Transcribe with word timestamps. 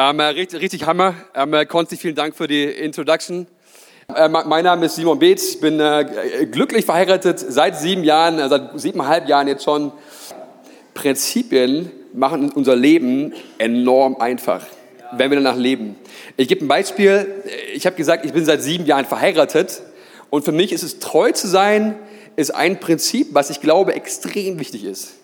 Ähm, 0.00 0.20
richtig, 0.20 0.60
richtig 0.60 0.86
Hammer. 0.86 1.16
Ähm, 1.34 1.52
Konsti, 1.66 1.96
vielen 1.96 2.14
Dank 2.14 2.36
für 2.36 2.46
die 2.46 2.62
Introduction. 2.62 3.48
Äh, 4.14 4.28
mein 4.28 4.62
Name 4.62 4.86
ist 4.86 4.94
Simon 4.94 5.18
Beetz, 5.18 5.54
ich 5.54 5.60
bin 5.60 5.80
äh, 5.80 6.46
glücklich 6.48 6.84
verheiratet 6.84 7.40
seit 7.40 7.76
sieben 7.76 8.04
Jahren, 8.04 8.38
äh, 8.38 8.48
seit 8.48 8.78
siebeneinhalb 8.78 9.28
Jahren 9.28 9.48
jetzt 9.48 9.64
schon. 9.64 9.90
Prinzipien 10.94 11.90
machen 12.14 12.52
unser 12.52 12.76
Leben 12.76 13.32
enorm 13.58 14.14
einfach, 14.20 14.64
wenn 15.16 15.32
wir 15.32 15.38
danach 15.38 15.56
leben. 15.56 15.96
Ich 16.36 16.46
gebe 16.46 16.64
ein 16.64 16.68
Beispiel. 16.68 17.42
Ich 17.74 17.84
habe 17.84 17.96
gesagt, 17.96 18.24
ich 18.24 18.32
bin 18.32 18.44
seit 18.44 18.62
sieben 18.62 18.86
Jahren 18.86 19.04
verheiratet 19.04 19.82
und 20.30 20.44
für 20.44 20.52
mich 20.52 20.70
ist 20.70 20.84
es 20.84 21.00
treu 21.00 21.32
zu 21.32 21.48
sein, 21.48 21.96
ist 22.36 22.54
ein 22.54 22.78
Prinzip, 22.78 23.30
was 23.32 23.50
ich 23.50 23.60
glaube 23.60 23.94
extrem 23.96 24.60
wichtig 24.60 24.84
ist. 24.84 25.14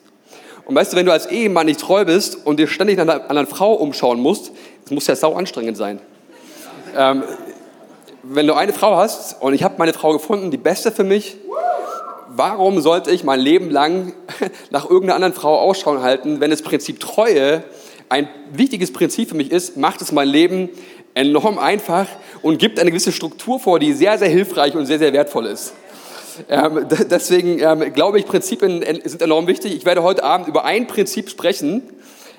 Und 0.67 0.75
weißt 0.75 0.93
du, 0.93 0.97
wenn 0.97 1.07
du 1.07 1.13
als 1.13 1.27
Ehemann 1.27 1.67
nicht 1.67 1.81
treu 1.81 2.05
bist 2.05 2.47
und 2.47 2.59
dir 2.59 2.67
ständig 2.67 2.97
nach 2.97 3.05
einer 3.05 3.31
anderen 3.31 3.47
Frau 3.47 3.75
umschauen 3.75 4.21
musst, 4.21 4.53
das 4.83 4.93
muss 4.93 5.07
ja 5.07 5.17
sau 5.17 5.35
anstrengend 5.35 5.77
sein. 5.77 6.01
Ähm, 6.97 7.23
wenn 8.23 8.47
du 8.47 8.55
eine 8.55 8.73
Frau 8.73 8.97
hast 8.97 9.43
und 9.43 9.53
ich 9.53 9.63
habe 9.63 9.75
meine 9.79 9.93
Frau 9.93 10.13
gefunden, 10.13 10.51
die 10.51 10.57
beste 10.57 10.91
für 10.91 11.05
mich, 11.05 11.37
warum 12.29 12.81
sollte 12.81 13.11
ich 13.11 13.25
mein 13.25 13.41
Leben 13.41 13.71
lang 13.71 14.15
nach 14.71 14.85
irgendeiner 14.85 15.17
anderen 15.17 15.35
Frau 15.35 15.59
Ausschau 15.61 16.01
halten, 16.01 16.41
wenn 16.41 16.51
das 16.51 16.63
Prinzip 16.63 17.01
Treue 17.01 17.63
ein 18.09 18.29
wichtiges 18.53 18.93
Prinzip 18.93 19.31
für 19.31 19.37
mich 19.37 19.51
ist, 19.51 19.77
macht 19.77 20.01
es 20.01 20.13
mein 20.13 20.29
Leben 20.29 20.71
enorm 21.15 21.59
einfach 21.59 22.07
und 22.43 22.59
gibt 22.59 22.79
eine 22.79 22.91
gewisse 22.91 23.13
Struktur 23.13 23.61
vor, 23.61 23.79
die 23.79 23.93
sehr, 23.93 24.19
sehr 24.19 24.29
hilfreich 24.29 24.75
und 24.75 24.87
sehr, 24.87 24.99
sehr 24.99 25.13
wertvoll 25.13 25.47
ist. 25.47 25.75
Ähm, 26.49 26.87
deswegen 27.11 27.59
ähm, 27.61 27.93
glaube 27.93 28.19
ich, 28.19 28.27
Prinzipien 28.27 28.83
sind 29.05 29.23
enorm 29.23 29.47
wichtig. 29.47 29.75
Ich 29.75 29.85
werde 29.85 30.03
heute 30.03 30.25
Abend 30.25 30.49
über 30.49 30.65
ein 30.65 30.87
Prinzip 30.87 31.31
sprechen, 31.31 31.83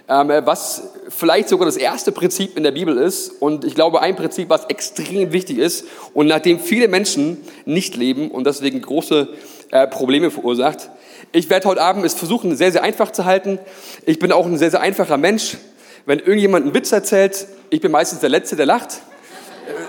ähm, 0.08 0.30
was 0.44 0.90
vielleicht 1.10 1.50
sogar 1.50 1.66
das 1.66 1.78
erste 1.78 2.12
Prinzip 2.12 2.58
in 2.58 2.64
der 2.64 2.72
Bibel 2.72 2.98
ist. 2.98 3.30
Und 3.42 3.66
ich 3.66 3.76
glaube, 3.76 4.02
ein 4.02 4.16
Prinzip, 4.16 4.50
was 4.50 4.66
extrem 4.66 5.32
wichtig 5.32 5.58
ist 5.58 5.86
und 6.14 6.28
nach 6.28 6.40
dem 6.40 6.60
viele 6.60 6.88
Menschen 6.88 7.38
nicht 7.66 7.96
leben 7.96 8.32
und 8.32 8.46
deswegen 8.46 8.82
große 8.82 9.30
äh, 9.72 9.88
Probleme 9.88 10.32
verursacht. 10.32 10.90
Ich 11.32 11.50
werde 11.50 11.68
heute 11.68 11.82
Abend 11.82 12.06
es 12.06 12.14
versuchen, 12.14 12.56
sehr, 12.56 12.72
sehr 12.72 12.84
einfach 12.84 13.12
zu 13.12 13.26
halten. 13.26 13.60
Ich 14.06 14.20
bin 14.20 14.32
auch 14.32 14.46
ein 14.46 14.58
sehr, 14.58 14.72
sehr 14.72 14.82
einfacher 14.82 15.18
Mensch. 15.18 15.58
Wenn 16.06 16.20
irgendjemand 16.20 16.66
einen 16.66 16.76
Witz 16.76 16.92
erzählt, 16.92 17.48
ich 17.72 17.82
bin 17.82 17.92
meistens 17.92 18.20
der 18.20 18.30
Letzte, 18.30 18.56
der 18.56 18.66
lacht, 18.66 19.02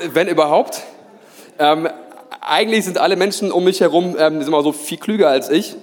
äh, 0.02 0.08
wenn 0.14 0.28
überhaupt. 0.28 0.82
Ähm, 1.58 1.88
eigentlich 2.46 2.84
sind 2.84 2.98
alle 2.98 3.16
Menschen 3.16 3.50
um 3.50 3.64
mich 3.64 3.80
herum 3.80 4.16
ähm, 4.18 4.38
sind 4.38 4.48
immer 4.48 4.62
so 4.62 4.72
viel 4.72 4.98
klüger 4.98 5.28
als 5.28 5.50
ich. 5.50 5.74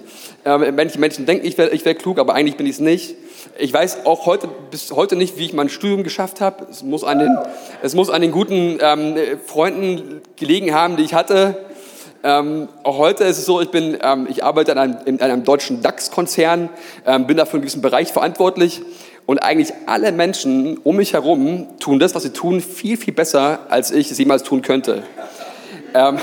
Ähm, 0.46 0.74
manche 0.74 0.98
Menschen 0.98 1.26
denken, 1.26 1.46
ich 1.46 1.56
wäre 1.58 1.70
ich 1.70 1.84
wär 1.84 1.94
klug, 1.94 2.18
aber 2.18 2.34
eigentlich 2.34 2.56
bin 2.56 2.66
ich 2.66 2.72
es 2.72 2.80
nicht. 2.80 3.14
Ich 3.58 3.72
weiß 3.72 4.06
auch 4.06 4.26
heute, 4.26 4.48
bis 4.70 4.90
heute 4.90 5.14
nicht, 5.14 5.38
wie 5.38 5.44
ich 5.44 5.52
mein 5.52 5.68
Studium 5.68 6.02
geschafft 6.02 6.40
habe. 6.40 6.66
Es 6.70 6.82
muss 6.82 7.04
an 7.04 7.18
den, 7.18 7.36
es 7.82 7.94
muss 7.94 8.08
an 8.08 8.22
den 8.22 8.32
guten 8.32 8.78
ähm, 8.80 9.14
Freunden 9.46 10.22
gelegen 10.36 10.74
haben, 10.74 10.96
die 10.96 11.04
ich 11.04 11.14
hatte. 11.14 11.56
Ähm, 12.22 12.68
auch 12.82 12.96
heute 12.96 13.24
ist 13.24 13.36
es 13.36 13.44
so, 13.44 13.60
ich, 13.60 13.70
bin, 13.70 13.98
ähm, 14.02 14.26
ich 14.30 14.42
arbeite 14.42 14.72
in 14.72 14.78
einem, 14.78 14.96
in 15.04 15.20
einem 15.20 15.44
deutschen 15.44 15.82
DAX-Konzern, 15.82 16.70
ähm, 17.04 17.26
bin 17.26 17.36
dafür 17.36 17.58
in 17.58 17.62
diesem 17.62 17.82
Bereich 17.82 18.10
verantwortlich. 18.10 18.80
Und 19.26 19.38
eigentlich 19.38 19.72
alle 19.86 20.12
Menschen 20.12 20.78
um 20.78 20.96
mich 20.96 21.12
herum 21.12 21.66
tun 21.80 21.98
das, 21.98 22.14
was 22.14 22.22
sie 22.22 22.30
tun, 22.30 22.62
viel, 22.62 22.96
viel 22.96 23.12
besser, 23.12 23.60
als 23.68 23.90
ich 23.90 24.10
es 24.10 24.18
jemals 24.18 24.42
tun 24.42 24.62
könnte. 24.62 25.02
Ähm, 25.94 26.18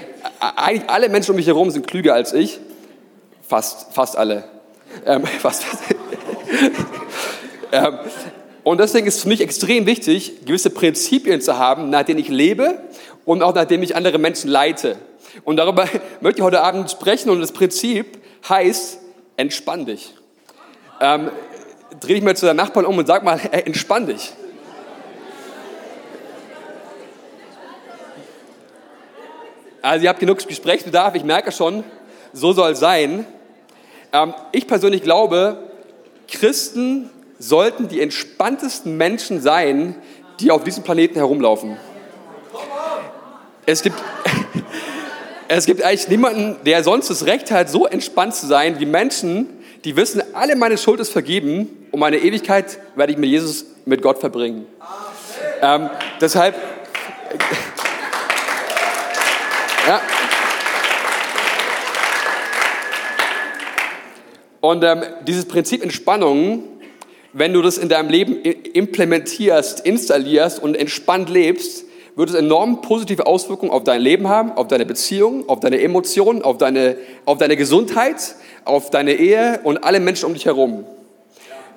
eigentlich 0.40 0.88
alle 0.88 1.08
Menschen 1.08 1.32
um 1.32 1.36
mich 1.36 1.46
herum 1.46 1.70
sind 1.70 1.86
klüger 1.86 2.14
als 2.14 2.32
ich. 2.32 2.60
Fast, 3.46 3.92
fast 3.92 4.16
alle. 4.16 4.44
Ähm, 5.04 5.24
fast, 5.40 5.64
fast. 5.64 5.82
ähm, 7.72 7.98
und 8.62 8.80
deswegen 8.80 9.06
ist 9.06 9.16
es 9.16 9.22
für 9.22 9.28
mich 9.28 9.40
extrem 9.40 9.86
wichtig, 9.86 10.44
gewisse 10.44 10.70
Prinzipien 10.70 11.40
zu 11.40 11.58
haben, 11.58 11.90
nach 11.90 12.02
denen 12.02 12.18
ich 12.18 12.28
lebe 12.28 12.80
und 13.24 13.42
auch 13.42 13.54
nach 13.54 13.64
denen 13.64 13.82
ich 13.82 13.94
andere 13.94 14.18
Menschen 14.18 14.50
leite. 14.50 14.96
Und 15.44 15.56
darüber 15.56 15.86
möchte 16.20 16.40
ich 16.40 16.44
heute 16.44 16.62
Abend 16.62 16.90
sprechen 16.90 17.30
und 17.30 17.40
das 17.40 17.52
Prinzip 17.52 18.18
heißt, 18.48 18.98
entspann 19.36 19.86
dich. 19.86 20.14
Ähm, 21.00 21.30
dreh 22.00 22.14
dich 22.14 22.22
mal 22.22 22.36
zu 22.36 22.46
deinem 22.46 22.56
Nachbarn 22.56 22.86
um 22.86 22.96
und 22.98 23.06
sag 23.06 23.22
mal, 23.22 23.38
ey, 23.52 23.62
entspann 23.66 24.06
dich. 24.06 24.32
Also 29.86 30.02
ihr 30.02 30.08
habt 30.08 30.18
genug 30.18 30.44
Gesprächsbedarf, 30.44 31.14
ich 31.14 31.22
merke 31.22 31.52
schon, 31.52 31.84
so 32.32 32.52
soll 32.52 32.74
sein. 32.74 33.24
Ähm, 34.12 34.34
ich 34.50 34.66
persönlich 34.66 35.02
glaube, 35.02 35.58
Christen 36.26 37.08
sollten 37.38 37.86
die 37.86 38.00
entspanntesten 38.00 38.96
Menschen 38.96 39.40
sein, 39.40 39.94
die 40.40 40.50
auf 40.50 40.64
diesem 40.64 40.82
Planeten 40.82 41.14
herumlaufen. 41.14 41.76
Es 43.64 43.82
gibt, 43.82 43.96
es 45.48 45.66
gibt 45.66 45.82
eigentlich 45.82 46.08
niemanden, 46.08 46.56
der 46.64 46.82
sonst 46.82 47.08
das 47.08 47.24
Recht 47.26 47.52
hat, 47.52 47.70
so 47.70 47.86
entspannt 47.86 48.34
zu 48.34 48.48
sein 48.48 48.80
wie 48.80 48.86
Menschen, 48.86 49.46
die 49.84 49.94
wissen, 49.94 50.20
alle 50.34 50.56
meine 50.56 50.78
Schuld 50.78 50.98
ist 50.98 51.12
vergeben 51.12 51.86
und 51.92 52.00
meine 52.00 52.16
Ewigkeit 52.16 52.80
werde 52.96 53.12
ich 53.12 53.18
mit 53.18 53.30
Jesus, 53.30 53.66
mit 53.84 54.02
Gott 54.02 54.18
verbringen. 54.18 54.66
Ähm, 55.62 55.90
deshalb, 56.20 56.56
Und 64.60 64.84
ähm, 64.84 65.02
dieses 65.26 65.46
Prinzip 65.46 65.82
Entspannung, 65.82 66.64
wenn 67.32 67.52
du 67.52 67.62
das 67.62 67.78
in 67.78 67.88
deinem 67.88 68.08
Leben 68.08 68.36
implementierst, 68.42 69.80
installierst 69.80 70.62
und 70.62 70.74
entspannt 70.74 71.28
lebst, 71.28 71.84
wird 72.16 72.30
es 72.30 72.34
enorm 72.34 72.80
positive 72.80 73.26
Auswirkungen 73.26 73.70
auf 73.70 73.84
dein 73.84 74.00
Leben 74.00 74.26
haben, 74.26 74.52
auf 74.52 74.68
deine 74.68 74.86
Beziehung, 74.86 75.46
auf 75.48 75.60
deine 75.60 75.80
Emotionen, 75.80 76.40
auf 76.40 76.56
deine, 76.56 76.96
auf 77.26 77.36
deine 77.36 77.56
Gesundheit, 77.56 78.34
auf 78.64 78.88
deine 78.88 79.12
Ehe 79.12 79.60
und 79.64 79.84
alle 79.84 80.00
Menschen 80.00 80.24
um 80.24 80.32
dich 80.32 80.46
herum. 80.46 80.86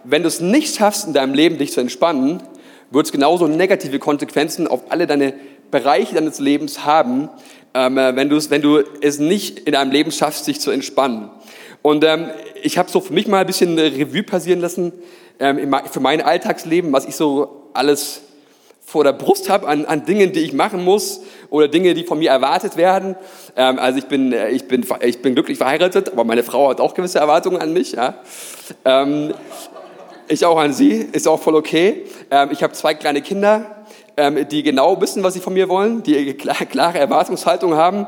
Wenn 0.06 0.22
du 0.22 0.30
es 0.30 0.40
nicht 0.40 0.78
schaffst, 0.78 1.08
in 1.08 1.14
deinem 1.14 1.34
Leben 1.34 1.58
dich 1.58 1.74
zu 1.74 1.82
entspannen, 1.82 2.42
wird 2.90 3.06
es 3.06 3.12
genauso 3.12 3.48
negative 3.48 4.00
Konsequenzen 4.00 4.66
auf 4.66 4.84
alle 4.90 5.08
deine 5.08 5.34
Bereiche 5.72 6.16
deines 6.16 6.40
Lebens 6.40 6.86
haben, 6.86 7.30
ähm, 7.74 7.98
äh, 7.98 8.16
wenn, 8.16 8.32
wenn 8.32 8.62
du 8.62 8.84
es 9.02 9.20
nicht 9.20 9.60
in 9.60 9.74
deinem 9.74 9.92
Leben 9.92 10.12
schaffst, 10.12 10.48
dich 10.48 10.60
zu 10.60 10.72
entspannen. 10.72 11.30
Und 11.82 12.04
ähm, 12.04 12.30
ich 12.62 12.78
habe 12.78 12.90
so 12.90 13.00
für 13.00 13.14
mich 13.14 13.28
mal 13.28 13.42
ein 13.42 13.48
bisschen 13.48 13.78
eine 13.78 13.96
Revue 13.96 14.24
passieren 14.24 14.60
lassen 14.60 14.94
ähm, 15.40 15.76
für 15.90 16.00
mein 16.00 16.22
Alltagsleben, 16.22 16.92
was 16.92 17.06
ich 17.06 17.16
so 17.16 17.70
alles 17.74 18.22
vor 18.90 19.04
der 19.04 19.14
Brust 19.14 19.50
habe 19.50 19.68
an, 19.68 19.86
an 19.86 20.06
Dingen, 20.06 20.34
die 20.34 20.40
ich 20.40 20.52
machen 20.52 20.84
muss 20.84 21.22
oder 21.50 21.68
Dinge, 21.68 21.94
die 21.94 22.04
von 22.04 22.18
mir 22.20 22.32
erwartet 22.32 22.76
werden. 22.76 23.16
Ähm, 23.56 23.78
also 23.80 24.00
ich 24.00 24.06
bin, 24.06 24.34
äh, 24.34 24.50
ich, 24.50 24.68
bin, 24.68 24.86
ich 25.02 25.22
bin 25.22 25.36
glücklich 25.36 25.58
verheiratet, 25.58 26.12
aber 26.12 26.24
meine 26.24 26.44
Frau 26.44 26.70
hat 26.70 26.82
auch 26.82 26.94
gewisse 26.96 27.20
Erwartungen 27.20 27.62
an 27.62 27.72
mich. 27.72 27.94
Ja. 27.94 28.16
Ähm, 28.86 29.34
ich 30.28 30.46
auch 30.46 30.58
an 30.58 30.74
sie, 30.74 31.08
ist 31.12 31.28
auch 31.28 31.42
voll 31.42 31.56
okay. 31.56 32.06
Ähm, 32.32 32.50
ich 32.52 32.64
habe 32.64 32.74
zwei 32.74 32.94
kleine 32.94 33.22
Kinder 33.22 33.79
die 34.52 34.64
genau 34.64 35.00
wissen, 35.02 35.24
was 35.24 35.34
sie 35.34 35.40
von 35.40 35.54
mir 35.54 35.70
wollen, 35.70 36.04
die 36.04 36.34
klare 36.34 37.00
Erwartungshaltung 37.00 37.76
haben. 37.76 38.08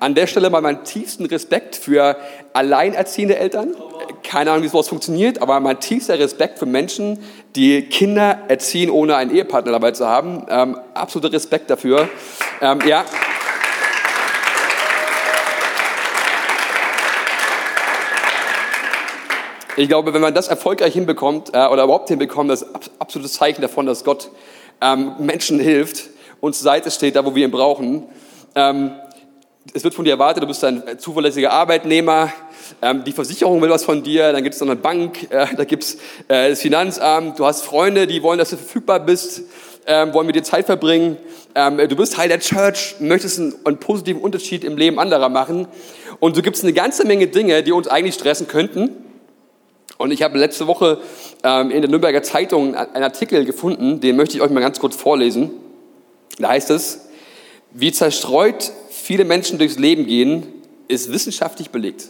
An 0.00 0.14
der 0.14 0.26
Stelle 0.26 0.50
mal 0.50 0.60
meinen 0.60 0.84
tiefsten 0.84 1.26
Respekt 1.26 1.76
für 1.76 2.16
alleinerziehende 2.52 3.36
Eltern. 3.36 3.74
Keine 4.22 4.50
Ahnung, 4.50 4.64
wie 4.64 4.68
sowas 4.68 4.88
funktioniert, 4.88 5.40
aber 5.40 5.60
mein 5.60 5.78
tiefster 5.80 6.18
Respekt 6.18 6.58
für 6.58 6.66
Menschen, 6.66 7.18
die 7.54 7.82
Kinder 7.82 8.38
erziehen, 8.48 8.90
ohne 8.90 9.16
einen 9.16 9.34
Ehepartner 9.34 9.72
dabei 9.72 9.92
zu 9.92 10.06
haben. 10.06 10.44
Ähm, 10.48 10.78
absoluter 10.94 11.32
Respekt 11.32 11.70
dafür. 11.70 12.08
Ähm, 12.60 12.80
ja. 12.86 13.04
Ich 19.76 19.88
glaube, 19.88 20.12
wenn 20.12 20.20
man 20.20 20.34
das 20.34 20.48
erfolgreich 20.48 20.92
hinbekommt 20.92 21.54
äh, 21.54 21.66
oder 21.66 21.84
überhaupt 21.84 22.08
hinbekommt, 22.08 22.50
das 22.50 22.62
ist 22.62 22.90
absolutes 22.98 23.32
Zeichen 23.32 23.62
davon, 23.62 23.86
dass 23.86 24.04
Gott 24.04 24.30
ähm, 24.82 25.14
Menschen 25.20 25.60
hilft, 25.60 26.10
uns 26.40 26.58
zur 26.58 26.64
Seite 26.64 26.90
steht, 26.90 27.16
da 27.16 27.24
wo 27.24 27.34
wir 27.34 27.44
ihn 27.44 27.50
brauchen. 27.50 28.04
Ähm, 28.54 28.92
es 29.72 29.84
wird 29.84 29.94
von 29.94 30.04
dir 30.04 30.12
erwartet, 30.12 30.42
du 30.42 30.48
bist 30.48 30.64
ein 30.64 30.98
zuverlässiger 30.98 31.52
Arbeitnehmer, 31.52 32.32
ähm, 32.82 33.04
die 33.04 33.12
Versicherung 33.12 33.62
will 33.62 33.70
was 33.70 33.84
von 33.84 34.02
dir, 34.02 34.32
dann 34.32 34.42
gibt 34.42 34.54
es 34.54 34.60
noch 34.60 34.66
eine 34.66 34.76
Bank, 34.76 35.30
äh, 35.30 35.46
da 35.56 35.64
gibt 35.64 35.84
es 35.84 35.94
äh, 36.26 36.50
das 36.50 36.60
Finanzamt, 36.60 37.38
du 37.38 37.46
hast 37.46 37.62
Freunde, 37.62 38.08
die 38.08 38.22
wollen, 38.22 38.38
dass 38.38 38.50
du 38.50 38.56
verfügbar 38.56 39.00
bist, 39.00 39.42
ähm, 39.86 40.12
wollen 40.12 40.26
mit 40.26 40.34
dir 40.34 40.42
Zeit 40.42 40.66
verbringen. 40.66 41.16
Ähm, 41.54 41.76
du 41.76 41.96
bist 41.96 42.14
Teil 42.14 42.28
der 42.28 42.40
Church, 42.40 42.96
möchtest 42.98 43.38
einen, 43.38 43.54
einen, 43.64 43.78
positiven 43.78 44.20
Unterschied 44.20 44.64
im 44.64 44.76
Leben 44.76 44.98
anderer 44.98 45.28
machen. 45.28 45.68
Und 46.18 46.34
so 46.34 46.42
gibt 46.42 46.56
es 46.56 46.62
eine 46.62 46.72
ganze 46.72 47.06
Menge 47.06 47.28
Dinge, 47.28 47.62
die 47.62 47.72
uns 47.72 47.88
eigentlich 47.88 48.14
stressen 48.14 48.48
könnten. 48.48 48.90
Und 49.98 50.10
ich 50.10 50.22
habe 50.22 50.38
letzte 50.38 50.66
Woche 50.66 50.98
ähm, 51.42 51.70
in 51.70 51.82
der 51.82 51.90
Nürnberger 51.90 52.22
Zeitung 52.22 52.74
einen 52.74 53.02
Artikel 53.02 53.44
gefunden, 53.44 54.00
den 54.00 54.16
möchte 54.16 54.36
ich 54.36 54.42
euch 54.42 54.50
mal 54.50 54.60
ganz 54.60 54.78
kurz 54.78 54.96
vorlesen. 54.96 55.50
Da 56.38 56.48
heißt 56.48 56.70
es, 56.70 57.06
wie 57.72 57.92
zerstreut 57.92 58.70
viele 58.90 59.24
Menschen 59.24 59.58
durchs 59.58 59.78
Leben 59.78 60.06
gehen, 60.06 60.46
ist 60.88 61.12
wissenschaftlich 61.12 61.70
belegt. 61.70 62.08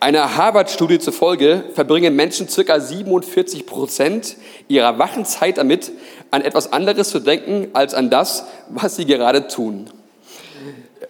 Einer 0.00 0.36
Harvard-Studie 0.36 1.00
zufolge 1.00 1.64
verbringen 1.74 2.14
Menschen 2.14 2.46
ca. 2.46 2.78
47 2.78 3.66
Prozent 3.66 4.36
ihrer 4.68 4.98
wachen 4.98 5.24
Zeit 5.24 5.58
damit, 5.58 5.90
an 6.30 6.42
etwas 6.42 6.72
anderes 6.72 7.08
zu 7.08 7.18
denken, 7.18 7.68
als 7.72 7.94
an 7.94 8.08
das, 8.08 8.44
was 8.68 8.94
sie 8.94 9.06
gerade 9.06 9.48
tun. 9.48 9.90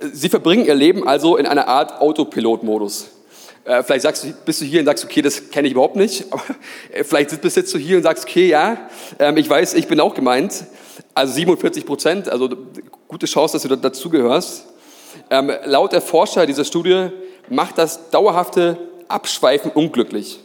Sie 0.01 0.29
verbringen 0.31 0.65
ihr 0.65 0.75
Leben 0.75 1.07
also 1.07 1.37
in 1.37 1.45
einer 1.45 1.69
Art 1.69 2.01
Autopilot-Modus. 2.01 3.11
Äh, 3.65 3.83
vielleicht 3.83 4.03
sagst 4.03 4.25
du, 4.25 4.33
bist 4.45 4.61
du 4.61 4.65
hier 4.65 4.81
und 4.81 4.87
sagst, 4.87 5.05
okay, 5.05 5.23
das 5.23 5.51
kenne 5.51 5.69
ich 5.69 5.73
überhaupt 5.73 5.97
nicht. 5.97 6.25
Äh, 6.93 7.05
vielleicht 7.05 7.41
bist 7.41 7.75
du 7.75 7.79
hier 7.79 7.99
und 7.99 8.03
sagst, 8.03 8.25
okay, 8.25 8.49
ja, 8.49 8.89
ähm, 9.19 9.37
ich 9.37 9.49
weiß, 9.49 9.75
ich 9.75 9.87
bin 9.89 10.01
auch 10.01 10.15
gemeint. 10.15 10.65
Also 11.15 11.35
47 11.35 11.85
Prozent, 11.85 12.29
also 12.29 12.49
gute 13.09 13.27
Chance, 13.27 13.55
dass 13.55 13.63
du 13.63 13.77
dazugehörst. 13.77 14.67
Ähm, 15.31 15.53
laut 15.65 15.93
der 15.93 16.01
Forscher 16.01 16.47
dieser 16.47 16.65
Studie 16.65 17.11
macht 17.49 17.79
das 17.79 18.11
dauerhafte 18.11 18.79
Abschweifen 19.09 19.71
unglücklich. 19.71 20.41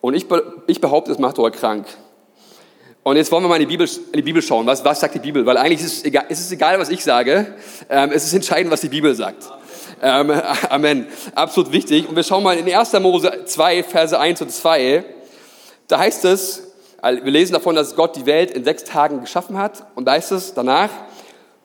Und 0.00 0.14
ich, 0.14 0.26
ich 0.66 0.80
behaupte, 0.80 1.12
es 1.12 1.18
macht 1.18 1.36
sogar 1.36 1.52
krank. 1.52 1.86
Und 3.04 3.16
jetzt 3.16 3.32
wollen 3.32 3.42
wir 3.42 3.48
mal 3.48 3.56
in 3.56 3.68
die 3.68 3.76
Bibel, 3.76 3.88
in 3.88 4.16
die 4.16 4.22
Bibel 4.22 4.42
schauen. 4.42 4.64
Was, 4.66 4.84
was 4.84 5.00
sagt 5.00 5.14
die 5.14 5.18
Bibel? 5.18 5.44
Weil 5.44 5.56
eigentlich 5.56 5.80
ist 5.80 5.98
es 5.98 6.04
egal, 6.04 6.24
ist 6.28 6.40
es 6.40 6.52
egal 6.52 6.78
was 6.78 6.88
ich 6.88 7.02
sage. 7.02 7.54
Ähm, 7.90 8.10
es 8.12 8.24
ist 8.24 8.32
entscheidend, 8.32 8.72
was 8.72 8.80
die 8.80 8.88
Bibel 8.88 9.14
sagt. 9.14 9.50
Ähm, 10.02 10.30
Amen. 10.68 11.06
Absolut 11.34 11.72
wichtig. 11.72 12.08
Und 12.08 12.16
wir 12.16 12.24
schauen 12.24 12.42
mal 12.42 12.58
in 12.58 12.70
1. 12.70 12.92
Mose 12.94 13.44
2, 13.46 13.84
Verse 13.84 14.18
1 14.18 14.42
und 14.42 14.50
2. 14.50 15.04
Da 15.86 15.98
heißt 15.98 16.24
es, 16.24 16.72
wir 17.00 17.30
lesen 17.30 17.52
davon, 17.52 17.74
dass 17.76 17.96
Gott 17.96 18.16
die 18.16 18.26
Welt 18.26 18.50
in 18.50 18.64
sechs 18.64 18.84
Tagen 18.84 19.20
geschaffen 19.20 19.56
hat. 19.58 19.86
Und 19.94 20.06
da 20.06 20.12
heißt 20.12 20.32
es 20.32 20.54
danach, 20.54 20.90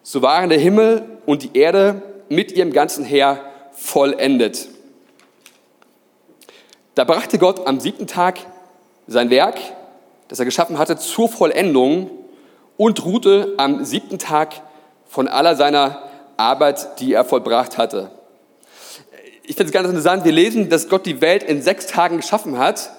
so 0.03 0.21
waren 0.21 0.49
der 0.49 0.59
Himmel 0.59 1.03
und 1.25 1.43
die 1.43 1.57
Erde 1.57 2.01
mit 2.29 2.51
ihrem 2.51 2.71
ganzen 2.71 3.03
Heer 3.03 3.39
vollendet. 3.71 4.67
Da 6.95 7.03
brachte 7.03 7.37
Gott 7.37 7.67
am 7.67 7.79
siebten 7.79 8.07
Tag 8.07 8.39
sein 9.07 9.29
Werk, 9.29 9.57
das 10.27 10.39
er 10.39 10.45
geschaffen 10.45 10.77
hatte, 10.77 10.97
zur 10.97 11.29
Vollendung 11.29 12.09
und 12.75 13.05
ruhte 13.05 13.53
am 13.57 13.85
siebten 13.85 14.19
Tag 14.19 14.61
von 15.07 15.27
aller 15.27 15.55
seiner 15.55 16.03
Arbeit, 16.37 16.99
die 16.99 17.13
er 17.13 17.23
vollbracht 17.23 17.77
hatte. 17.77 18.11
Ich 19.49 19.55
finde 19.55 19.69
es 19.69 19.71
ganz 19.71 19.87
interessant, 19.87 20.25
wir 20.25 20.33
lesen, 20.33 20.67
dass 20.67 20.89
Gott 20.89 21.05
die 21.05 21.21
Welt 21.21 21.41
in 21.41 21.61
sechs 21.61 21.87
Tagen 21.87 22.17
geschaffen 22.17 22.57
hat, 22.57 22.91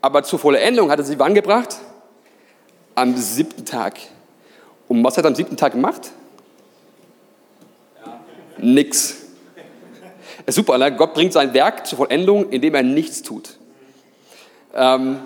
aber 0.00 0.22
zur 0.22 0.38
Vollendung 0.38 0.88
hat 0.88 1.00
er 1.00 1.04
sie 1.04 1.18
wann 1.18 1.34
gebracht? 1.34 1.78
Am 2.94 3.16
siebten 3.16 3.64
Tag. 3.64 3.98
Und 4.86 5.02
was 5.02 5.16
hat 5.16 5.24
er 5.24 5.28
am 5.28 5.34
siebten 5.34 5.56
Tag 5.56 5.72
gemacht? 5.72 6.12
Nix. 8.58 9.16
Ist 10.46 10.54
super, 10.54 10.78
ne? 10.78 10.94
Gott 10.94 11.12
bringt 11.12 11.32
sein 11.32 11.52
Werk 11.54 11.88
zur 11.88 11.98
Vollendung, 11.98 12.50
indem 12.50 12.76
er 12.76 12.84
nichts 12.84 13.22
tut. 13.22 13.58
Ähm, 14.76 15.18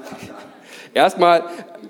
erstmal 0.95 1.45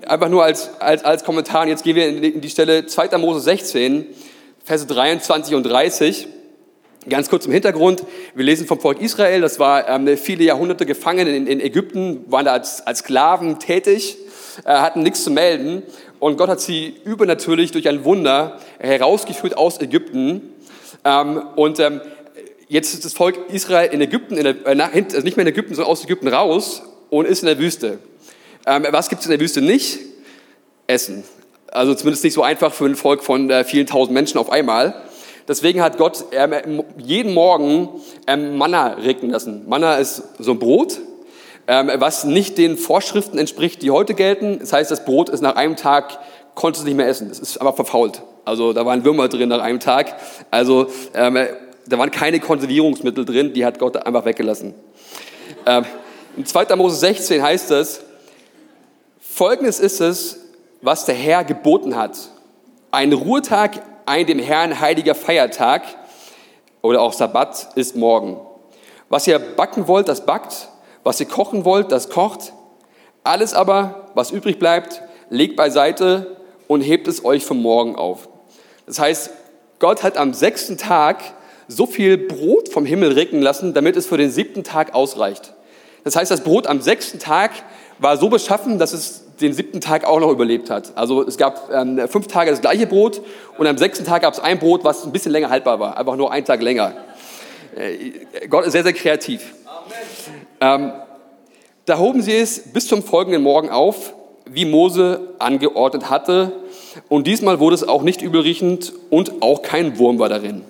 einfach 0.05 0.27
nur 0.27 0.43
als, 0.43 0.81
als, 0.81 1.05
als 1.05 1.23
Kommentar, 1.23 1.61
und 1.61 1.69
jetzt 1.69 1.85
gehen 1.85 1.95
wir 1.95 2.09
in 2.09 2.41
die 2.41 2.49
Stelle 2.49 2.85
2. 2.85 3.17
Mose 3.19 3.39
16, 3.39 4.05
Verse 4.65 4.85
23 4.85 5.55
und 5.55 5.63
30. 5.63 6.27
Ganz 7.07 7.29
kurz 7.29 7.45
im 7.45 7.53
Hintergrund, 7.53 8.03
wir 8.35 8.43
lesen 8.43 8.67
vom 8.67 8.81
Volk 8.81 8.99
Israel, 8.99 9.39
das 9.39 9.57
war 9.57 9.87
ähm, 9.87 10.17
viele 10.17 10.43
Jahrhunderte 10.43 10.85
gefangen 10.85 11.27
in, 11.27 11.47
in, 11.47 11.61
Ägypten, 11.61 12.25
waren 12.27 12.43
da 12.43 12.51
als, 12.51 12.85
als 12.85 12.99
Sklaven 12.99 13.57
tätig, 13.57 14.17
äh, 14.65 14.69
hatten 14.69 15.01
nichts 15.01 15.23
zu 15.23 15.31
melden 15.31 15.83
und 16.19 16.37
Gott 16.37 16.49
hat 16.49 16.59
sie 16.59 16.93
übernatürlich 17.05 17.71
durch 17.71 17.87
ein 17.87 18.03
Wunder 18.03 18.59
herausgeführt 18.79 19.55
aus 19.55 19.79
Ägypten 19.79 20.41
ähm, 21.05 21.41
und 21.55 21.79
ähm, 21.79 22.01
jetzt 22.67 22.93
ist 22.93 23.05
das 23.05 23.13
Volk 23.13 23.37
Israel 23.49 23.93
in 23.93 24.01
Ägypten, 24.01 24.35
in 24.35 24.43
der, 24.43 24.67
äh, 24.67 24.81
also 24.81 25.21
nicht 25.21 25.37
mehr 25.37 25.45
in 25.45 25.53
Ägypten, 25.53 25.75
sondern 25.75 25.91
aus 25.91 26.03
Ägypten 26.03 26.27
raus 26.27 26.81
und 27.09 27.25
ist 27.25 27.43
in 27.43 27.47
der 27.47 27.59
Wüste. 27.59 27.99
Ähm, 28.65 28.85
was 28.91 29.07
gibt 29.07 29.21
es 29.21 29.25
in 29.25 29.31
der 29.31 29.39
Wüste 29.39 29.61
nicht? 29.61 29.99
Essen. 30.85 31.23
Also 31.71 31.93
zumindest 31.93 32.25
nicht 32.25 32.33
so 32.33 32.43
einfach 32.43 32.73
für 32.73 32.85
ein 32.85 32.95
Volk 32.95 33.23
von 33.23 33.49
äh, 33.49 33.63
vielen 33.63 33.87
tausend 33.87 34.13
Menschen 34.13 34.37
auf 34.37 34.51
einmal. 34.51 35.08
Deswegen 35.49 35.81
hat 35.81 35.97
Gott 35.97 36.25
jeden 36.99 37.33
Morgen 37.33 37.89
ähm, 38.27 38.55
Manna 38.55 38.93
regnen 38.93 39.31
lassen. 39.31 39.67
Manna 39.67 39.95
ist 39.95 40.21
so 40.37 40.51
ein 40.51 40.59
Brot, 40.59 40.99
ähm, 41.67 41.89
was 41.95 42.23
nicht 42.23 42.59
den 42.59 42.77
Vorschriften 42.77 43.39
entspricht, 43.39 43.81
die 43.81 43.89
heute 43.89 44.13
gelten. 44.13 44.59
Das 44.59 44.73
heißt, 44.73 44.91
das 44.91 45.05
Brot 45.05 45.27
ist 45.27 45.41
nach 45.41 45.55
einem 45.55 45.75
Tag, 45.75 46.19
konntest 46.53 46.83
du 46.83 46.87
nicht 46.87 46.97
mehr 46.97 47.07
essen. 47.07 47.31
Es 47.31 47.39
ist 47.39 47.57
aber 47.59 47.73
verfault. 47.73 48.21
Also 48.45 48.73
da 48.73 48.85
waren 48.85 49.03
Würmer 49.03 49.27
drin 49.27 49.49
nach 49.49 49.61
einem 49.61 49.79
Tag. 49.79 50.15
Also 50.51 50.85
ähm, 51.15 51.39
da 51.87 51.97
waren 51.97 52.11
keine 52.11 52.39
Konservierungsmittel 52.39 53.25
drin, 53.25 53.51
die 53.51 53.65
hat 53.65 53.79
Gott 53.79 53.97
einfach 53.97 54.25
weggelassen. 54.25 54.75
In 56.37 56.45
2. 56.45 56.75
Mose 56.75 56.95
16 56.97 57.41
heißt 57.41 57.71
es, 57.71 58.01
Folgendes 59.19 59.79
ist 59.79 59.99
es, 59.99 60.39
was 60.81 61.05
der 61.05 61.15
Herr 61.15 61.43
geboten 61.43 61.95
hat. 61.95 62.17
Ein 62.91 63.13
Ruhetag, 63.13 63.81
ein 64.09 64.25
dem 64.25 64.39
Herrn 64.39 64.79
heiliger 64.79 65.13
Feiertag 65.13 65.83
oder 66.81 66.99
auch 67.01 67.13
Sabbat 67.13 67.69
ist 67.75 67.95
morgen. 67.95 68.39
Was 69.07 69.27
ihr 69.27 69.37
backen 69.37 69.87
wollt, 69.87 70.07
das 70.07 70.25
backt. 70.25 70.69
Was 71.03 71.19
ihr 71.19 71.27
kochen 71.27 71.63
wollt, 71.63 71.91
das 71.91 72.09
kocht. 72.09 72.53
Alles 73.23 73.53
aber, 73.53 74.09
was 74.15 74.31
übrig 74.31 74.57
bleibt, 74.57 75.03
legt 75.29 75.55
beiseite 75.55 76.37
und 76.67 76.81
hebt 76.81 77.07
es 77.07 77.23
euch 77.23 77.45
vom 77.45 77.61
Morgen 77.61 77.95
auf. 77.95 78.29
Das 78.87 78.97
heißt, 78.97 79.29
Gott 79.77 80.01
hat 80.01 80.17
am 80.17 80.33
sechsten 80.33 80.77
Tag 80.77 81.21
so 81.67 81.85
viel 81.85 82.17
Brot 82.17 82.69
vom 82.69 82.87
Himmel 82.87 83.11
regnen 83.11 83.43
lassen, 83.43 83.75
damit 83.75 83.95
es 83.95 84.07
für 84.07 84.17
den 84.17 84.31
siebten 84.31 84.63
Tag 84.63 84.95
ausreicht. 84.95 85.53
Das 86.03 86.15
heißt, 86.15 86.31
das 86.31 86.43
Brot 86.43 86.65
am 86.65 86.81
sechsten 86.81 87.19
Tag 87.19 87.51
war 87.99 88.17
so 88.17 88.29
beschaffen, 88.29 88.79
dass 88.79 88.93
es 88.93 89.23
den 89.39 89.53
siebten 89.53 89.81
Tag 89.81 90.05
auch 90.05 90.19
noch 90.19 90.31
überlebt 90.31 90.69
hat. 90.69 90.91
Also 90.95 91.25
es 91.25 91.37
gab 91.37 91.69
ähm, 91.71 92.07
fünf 92.07 92.27
Tage 92.27 92.51
das 92.51 92.61
gleiche 92.61 92.87
Brot 92.87 93.21
und 93.57 93.67
am 93.67 93.77
sechsten 93.77 94.05
Tag 94.05 94.23
gab 94.23 94.33
es 94.33 94.39
ein 94.39 94.59
Brot, 94.59 94.83
was 94.83 95.05
ein 95.05 95.11
bisschen 95.11 95.31
länger 95.31 95.49
haltbar 95.49 95.79
war, 95.79 95.97
einfach 95.97 96.15
nur 96.15 96.31
einen 96.31 96.45
Tag 96.45 96.61
länger. 96.61 96.93
Äh, 97.75 98.47
Gott 98.47 98.65
ist 98.65 98.73
sehr, 98.73 98.83
sehr 98.83 98.93
kreativ. 98.93 99.53
Ähm, 100.61 100.91
da 101.85 101.97
hoben 101.97 102.21
sie 102.21 102.35
es 102.35 102.71
bis 102.71 102.87
zum 102.87 103.01
folgenden 103.01 103.41
Morgen 103.41 103.69
auf, 103.69 104.13
wie 104.45 104.65
Mose 104.65 105.33
angeordnet 105.39 106.09
hatte. 106.09 106.51
Und 107.07 107.27
diesmal 107.27 107.59
wurde 107.59 107.75
es 107.75 107.87
auch 107.87 108.01
nicht 108.01 108.21
übelriechend 108.21 108.93
und 109.09 109.41
auch 109.41 109.61
kein 109.61 109.97
Wurm 109.97 110.19
war 110.19 110.29
darin. 110.29 110.63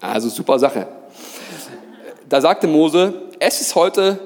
Also 0.00 0.28
super 0.28 0.58
Sache. 0.58 0.86
Da 2.28 2.40
sagte 2.40 2.66
Mose, 2.66 3.14
es 3.38 3.60
ist 3.60 3.74
heute, 3.74 4.18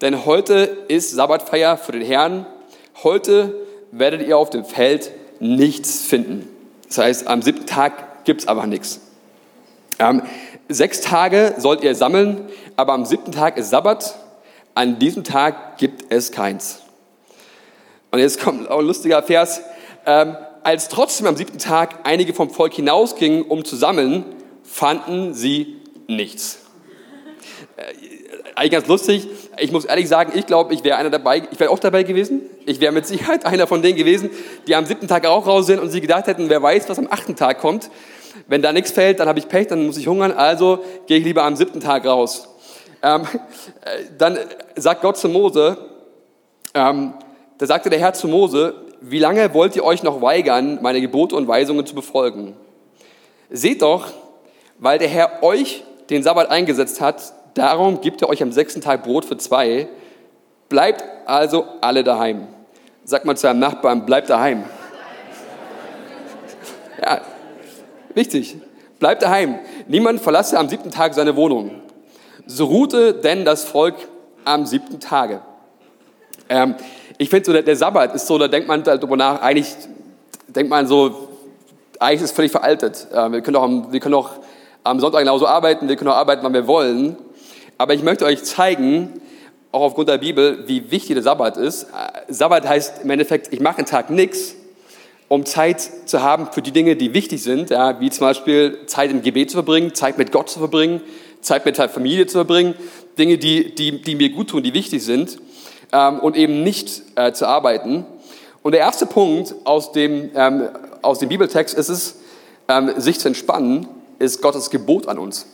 denn 0.00 0.24
heute 0.24 0.78
ist 0.88 1.10
Sabbatfeier 1.10 1.76
für 1.76 1.92
den 1.92 2.02
Herrn. 2.02 2.46
Heute 3.02 3.54
werdet 3.92 4.26
ihr 4.26 4.38
auf 4.38 4.50
dem 4.50 4.64
Feld 4.64 5.10
nichts 5.40 6.02
finden. 6.02 6.48
Das 6.88 6.98
heißt, 6.98 7.26
am 7.26 7.42
siebten 7.42 7.66
Tag 7.66 8.24
gibt 8.24 8.42
es 8.42 8.48
aber 8.48 8.66
nichts. 8.66 9.00
Ähm, 9.98 10.22
sechs 10.68 11.00
Tage 11.00 11.54
sollt 11.58 11.82
ihr 11.82 11.94
sammeln, 11.94 12.48
aber 12.76 12.94
am 12.94 13.04
siebten 13.04 13.32
Tag 13.32 13.56
ist 13.56 13.70
Sabbat. 13.70 14.16
An 14.74 14.98
diesem 14.98 15.24
Tag 15.24 15.78
gibt 15.78 16.12
es 16.12 16.32
keins. 16.32 16.80
Und 18.10 18.18
jetzt 18.18 18.40
kommt 18.40 18.70
auch 18.70 18.78
ein 18.78 18.86
lustiger 18.86 19.22
Vers. 19.22 19.62
Ähm, 20.06 20.36
als 20.62 20.88
trotzdem 20.88 21.26
am 21.26 21.36
siebten 21.36 21.58
Tag 21.58 22.00
einige 22.04 22.34
vom 22.34 22.50
Volk 22.50 22.74
hinausgingen, 22.74 23.42
um 23.42 23.64
zu 23.64 23.76
sammeln, 23.76 24.24
fanden 24.62 25.34
sie 25.34 25.76
nichts. 26.06 26.60
Eigentlich 28.60 28.72
ganz 28.72 28.88
lustig. 28.88 29.26
Ich 29.58 29.72
muss 29.72 29.86
ehrlich 29.86 30.06
sagen, 30.06 30.32
ich 30.34 30.44
glaube, 30.44 30.74
ich 30.74 30.84
wäre 30.84 30.98
einer 30.98 31.08
dabei, 31.08 31.44
ich 31.50 31.58
wäre 31.58 31.70
auch 31.70 31.78
dabei 31.78 32.02
gewesen. 32.02 32.42
Ich 32.66 32.78
wäre 32.78 32.92
mit 32.92 33.06
Sicherheit 33.06 33.46
einer 33.46 33.66
von 33.66 33.80
denen 33.80 33.96
gewesen, 33.96 34.28
die 34.66 34.74
am 34.74 34.84
siebten 34.84 35.08
Tag 35.08 35.24
auch 35.24 35.46
raus 35.46 35.64
sind 35.64 35.80
und 35.80 35.88
sie 35.88 36.02
gedacht 36.02 36.26
hätten, 36.26 36.50
wer 36.50 36.62
weiß, 36.62 36.86
was 36.90 36.98
am 36.98 37.08
achten 37.10 37.36
Tag 37.36 37.58
kommt. 37.58 37.90
Wenn 38.48 38.60
da 38.60 38.74
nichts 38.74 38.90
fällt, 38.90 39.18
dann 39.18 39.28
habe 39.28 39.38
ich 39.38 39.48
Pech, 39.48 39.68
dann 39.68 39.86
muss 39.86 39.96
ich 39.96 40.08
hungern, 40.08 40.32
also 40.32 40.84
gehe 41.06 41.16
ich 41.16 41.24
lieber 41.24 41.44
am 41.44 41.56
siebten 41.56 41.80
Tag 41.80 42.04
raus. 42.04 42.50
Ähm, 43.02 43.22
äh, 43.22 44.04
dann 44.18 44.36
sagt 44.76 45.00
Gott 45.00 45.16
zu 45.16 45.30
Mose, 45.30 45.78
ähm, 46.74 47.14
da 47.56 47.64
sagte 47.64 47.88
der 47.88 47.98
Herr 47.98 48.12
zu 48.12 48.28
Mose, 48.28 48.74
wie 49.00 49.20
lange 49.20 49.54
wollt 49.54 49.74
ihr 49.74 49.84
euch 49.84 50.02
noch 50.02 50.20
weigern, 50.20 50.80
meine 50.82 51.00
Gebote 51.00 51.34
und 51.34 51.48
Weisungen 51.48 51.86
zu 51.86 51.94
befolgen? 51.94 52.54
Seht 53.48 53.80
doch, 53.80 54.08
weil 54.78 54.98
der 54.98 55.08
Herr 55.08 55.42
euch 55.42 55.82
den 56.10 56.22
Sabbat 56.22 56.50
eingesetzt 56.50 57.00
hat, 57.00 57.39
darum 57.54 58.00
gibt 58.00 58.22
er 58.22 58.28
euch 58.28 58.42
am 58.42 58.52
sechsten 58.52 58.80
Tag 58.80 59.02
Brot 59.02 59.24
für 59.24 59.36
zwei. 59.36 59.88
Bleibt 60.68 61.04
also 61.26 61.64
alle 61.80 62.04
daheim. 62.04 62.48
Sagt 63.04 63.24
mal 63.24 63.36
zu 63.36 63.48
einem 63.48 63.60
Nachbarn, 63.60 64.06
bleibt 64.06 64.30
daheim. 64.30 64.64
Ja, 67.02 67.22
wichtig. 68.14 68.58
Bleibt 68.98 69.22
daheim. 69.22 69.58
Niemand 69.88 70.20
verlasse 70.20 70.58
am 70.58 70.68
siebten 70.68 70.90
Tag 70.90 71.14
seine 71.14 71.34
Wohnung. 71.34 71.80
So 72.44 72.66
ruhte 72.66 73.14
denn 73.14 73.46
das 73.46 73.64
Volk 73.64 73.94
am 74.44 74.66
siebten 74.66 75.00
Tage. 75.00 75.40
Ähm, 76.50 76.74
ich 77.16 77.30
finde 77.30 77.46
so, 77.46 77.52
der, 77.52 77.62
der, 77.62 77.76
Sabbat 77.76 78.14
ist 78.14 78.26
so, 78.26 78.36
da 78.36 78.48
denkt 78.48 78.68
man 78.68 78.82
darüber 78.82 79.16
nach, 79.16 79.40
eigentlich 79.40 79.74
denkt 80.48 80.68
man 80.68 80.86
so, 80.86 81.28
eigentlich 81.98 82.22
ist 82.22 82.30
es 82.30 82.32
völlig 82.32 82.50
veraltet. 82.50 83.06
Äh, 83.12 83.32
wir 83.32 83.40
können 83.40 83.56
auch, 83.56 83.92
wir 83.92 84.00
können 84.00 84.14
auch 84.14 84.30
am 84.82 85.00
Sonntag 85.00 85.20
genauso 85.20 85.46
arbeiten, 85.46 85.88
wir 85.88 85.96
können 85.96 86.10
auch 86.10 86.16
arbeiten, 86.16 86.42
wann 86.42 86.52
wir 86.52 86.66
wollen. 86.66 87.16
Aber 87.80 87.94
ich 87.94 88.02
möchte 88.02 88.26
euch 88.26 88.44
zeigen, 88.44 89.22
auch 89.72 89.80
aufgrund 89.80 90.10
der 90.10 90.18
Bibel, 90.18 90.64
wie 90.66 90.90
wichtig 90.90 91.14
der 91.14 91.22
Sabbat 91.22 91.56
ist. 91.56 91.84
Äh, 91.84 92.30
Sabbat 92.30 92.68
heißt 92.68 93.04
im 93.04 93.08
Endeffekt, 93.08 93.54
ich 93.54 93.60
mache 93.60 93.78
einen 93.78 93.86
Tag 93.86 94.10
nichts, 94.10 94.54
um 95.28 95.46
Zeit 95.46 95.80
zu 96.04 96.20
haben 96.20 96.48
für 96.52 96.60
die 96.60 96.72
Dinge, 96.72 96.94
die 96.94 97.14
wichtig 97.14 97.42
sind, 97.42 97.70
ja, 97.70 97.98
wie 97.98 98.10
zum 98.10 98.26
Beispiel 98.26 98.80
Zeit 98.84 99.10
im 99.10 99.22
Gebet 99.22 99.50
zu 99.50 99.56
verbringen, 99.56 99.94
Zeit 99.94 100.18
mit 100.18 100.30
Gott 100.30 100.50
zu 100.50 100.58
verbringen, 100.58 101.00
Zeit 101.40 101.64
mit 101.64 101.78
der 101.78 101.88
Familie 101.88 102.26
zu 102.26 102.34
verbringen, 102.34 102.74
Dinge, 103.16 103.38
die, 103.38 103.74
die, 103.74 104.02
die 104.02 104.14
mir 104.14 104.28
gut 104.28 104.50
tun, 104.50 104.62
die 104.62 104.74
wichtig 104.74 105.02
sind 105.02 105.38
ähm, 105.90 106.20
und 106.20 106.36
eben 106.36 106.62
nicht 106.62 107.00
äh, 107.14 107.32
zu 107.32 107.48
arbeiten. 107.48 108.04
Und 108.62 108.72
der 108.72 108.82
erste 108.82 109.06
Punkt 109.06 109.54
aus 109.64 109.92
dem, 109.92 110.28
ähm, 110.34 110.68
aus 111.00 111.18
dem 111.18 111.30
Bibeltext 111.30 111.74
ist 111.74 111.88
es, 111.88 112.16
ähm, 112.68 112.92
sich 112.98 113.18
zu 113.18 113.28
entspannen, 113.28 113.88
ist 114.18 114.42
Gottes 114.42 114.68
Gebot 114.68 115.08
an 115.08 115.18
uns. 115.18 115.46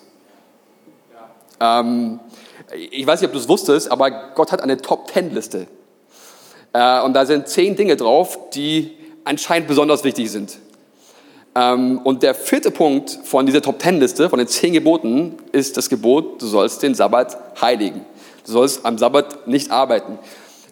Ähm, 1.61 2.21
ich 2.91 3.07
weiß 3.07 3.21
nicht, 3.21 3.29
ob 3.29 3.33
du 3.33 3.39
es 3.39 3.49
wusstest, 3.49 3.91
aber 3.91 4.11
Gott 4.35 4.53
hat 4.53 4.61
eine 4.61 4.77
Top-Ten-Liste. 4.77 5.67
Äh, 6.73 7.01
und 7.03 7.15
da 7.15 7.27
sind 7.27 7.49
zehn 7.49 7.77
Dinge 7.77 7.97
drauf, 7.97 8.39
die 8.51 8.97
anscheinend 9.25 9.69
besonders 9.69 10.05
wichtig 10.05 10.31
sind. 10.31 10.59
Ähm, 11.55 12.01
und 12.05 12.23
der 12.23 12.35
vierte 12.35 12.71
Punkt 12.71 13.19
von 13.25 13.47
dieser 13.47 13.63
Top-Ten-Liste, 13.63 14.29
von 14.29 14.39
den 14.39 14.49
zehn 14.49 14.73
Geboten, 14.73 15.37
ist 15.53 15.77
das 15.77 15.89
Gebot, 15.89 16.43
du 16.43 16.47
sollst 16.47 16.83
den 16.83 16.95
Sabbat 16.95 17.61
heiligen. 17.61 18.05
Du 18.45 18.53
sollst 18.53 18.85
am 18.85 18.99
Sabbat 18.99 19.47
nicht 19.49 19.71
arbeiten. 19.71 20.19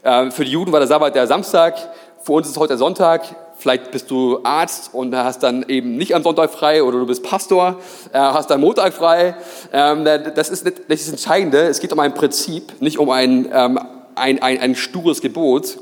Ähm, 0.05 0.31
für 0.31 0.45
die 0.45 0.51
Juden 0.51 0.73
war 0.73 0.81
der 0.81 0.87
Sabbat 0.87 1.15
der 1.15 1.27
Samstag, 1.27 1.77
für 2.25 2.33
uns 2.33 2.49
ist 2.49 2.57
heute 2.57 2.79
Sonntag. 2.79 3.23
Vielleicht 3.59 3.91
bist 3.91 4.11
du 4.11 4.41
Arzt 4.45 4.95
und 4.95 5.15
hast 5.15 5.43
dann 5.43 5.65
eben 5.69 5.97
nicht 5.97 6.15
am 6.15 6.23
Sonntag 6.23 6.51
frei 6.51 6.83
oder 6.83 6.99
du 6.99 7.07
bist 7.07 7.23
Pastor, 7.23 7.77
äh, 8.13 8.19
hast 8.19 8.51
dann 8.51 8.61
Montag 8.61 8.95
frei. 8.95 9.37
Ähm, 9.73 10.05
das 10.05 10.49
ist 10.49 10.65
nicht 10.65 10.83
das 10.89 11.09
Entscheidende. 11.09 11.59
Es 11.59 11.81
geht 11.81 11.93
um 11.93 12.01
ein 12.01 12.15
Prinzip, 12.15 12.81
nicht 12.81 12.99
um 12.99 13.11
ein, 13.11 13.53
ein, 13.53 13.79
ein, 14.15 14.41
ein 14.41 14.75
stures 14.75 15.21
Gebot. 15.21 15.77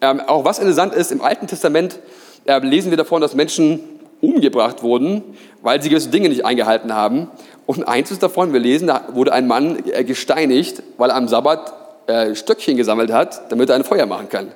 Ähm, 0.00 0.20
auch 0.26 0.44
was 0.44 0.58
interessant 0.58 0.92
ist, 0.92 1.12
im 1.12 1.22
Alten 1.22 1.46
Testament 1.46 2.00
äh, 2.46 2.58
lesen 2.58 2.90
wir 2.90 2.96
davon, 2.96 3.20
dass 3.20 3.34
Menschen 3.34 3.80
umgebracht 4.20 4.82
wurden, 4.82 5.22
weil 5.62 5.80
sie 5.80 5.88
gewisse 5.88 6.08
Dinge 6.08 6.28
nicht 6.28 6.44
eingehalten 6.44 6.94
haben. 6.94 7.28
Und 7.66 7.86
eins 7.86 8.10
ist 8.10 8.22
davon, 8.24 8.52
wir 8.52 8.60
lesen, 8.60 8.88
da 8.88 9.04
wurde 9.12 9.32
ein 9.32 9.46
Mann 9.46 9.84
äh, 9.86 10.02
gesteinigt, 10.02 10.82
weil 10.98 11.10
er 11.10 11.16
am 11.16 11.28
Sabbat 11.28 11.72
äh, 12.08 12.34
Stöckchen 12.34 12.76
gesammelt 12.76 13.12
hat, 13.12 13.52
damit 13.52 13.70
er 13.70 13.76
ein 13.76 13.84
Feuer 13.84 14.06
machen 14.06 14.28
kann. 14.28 14.48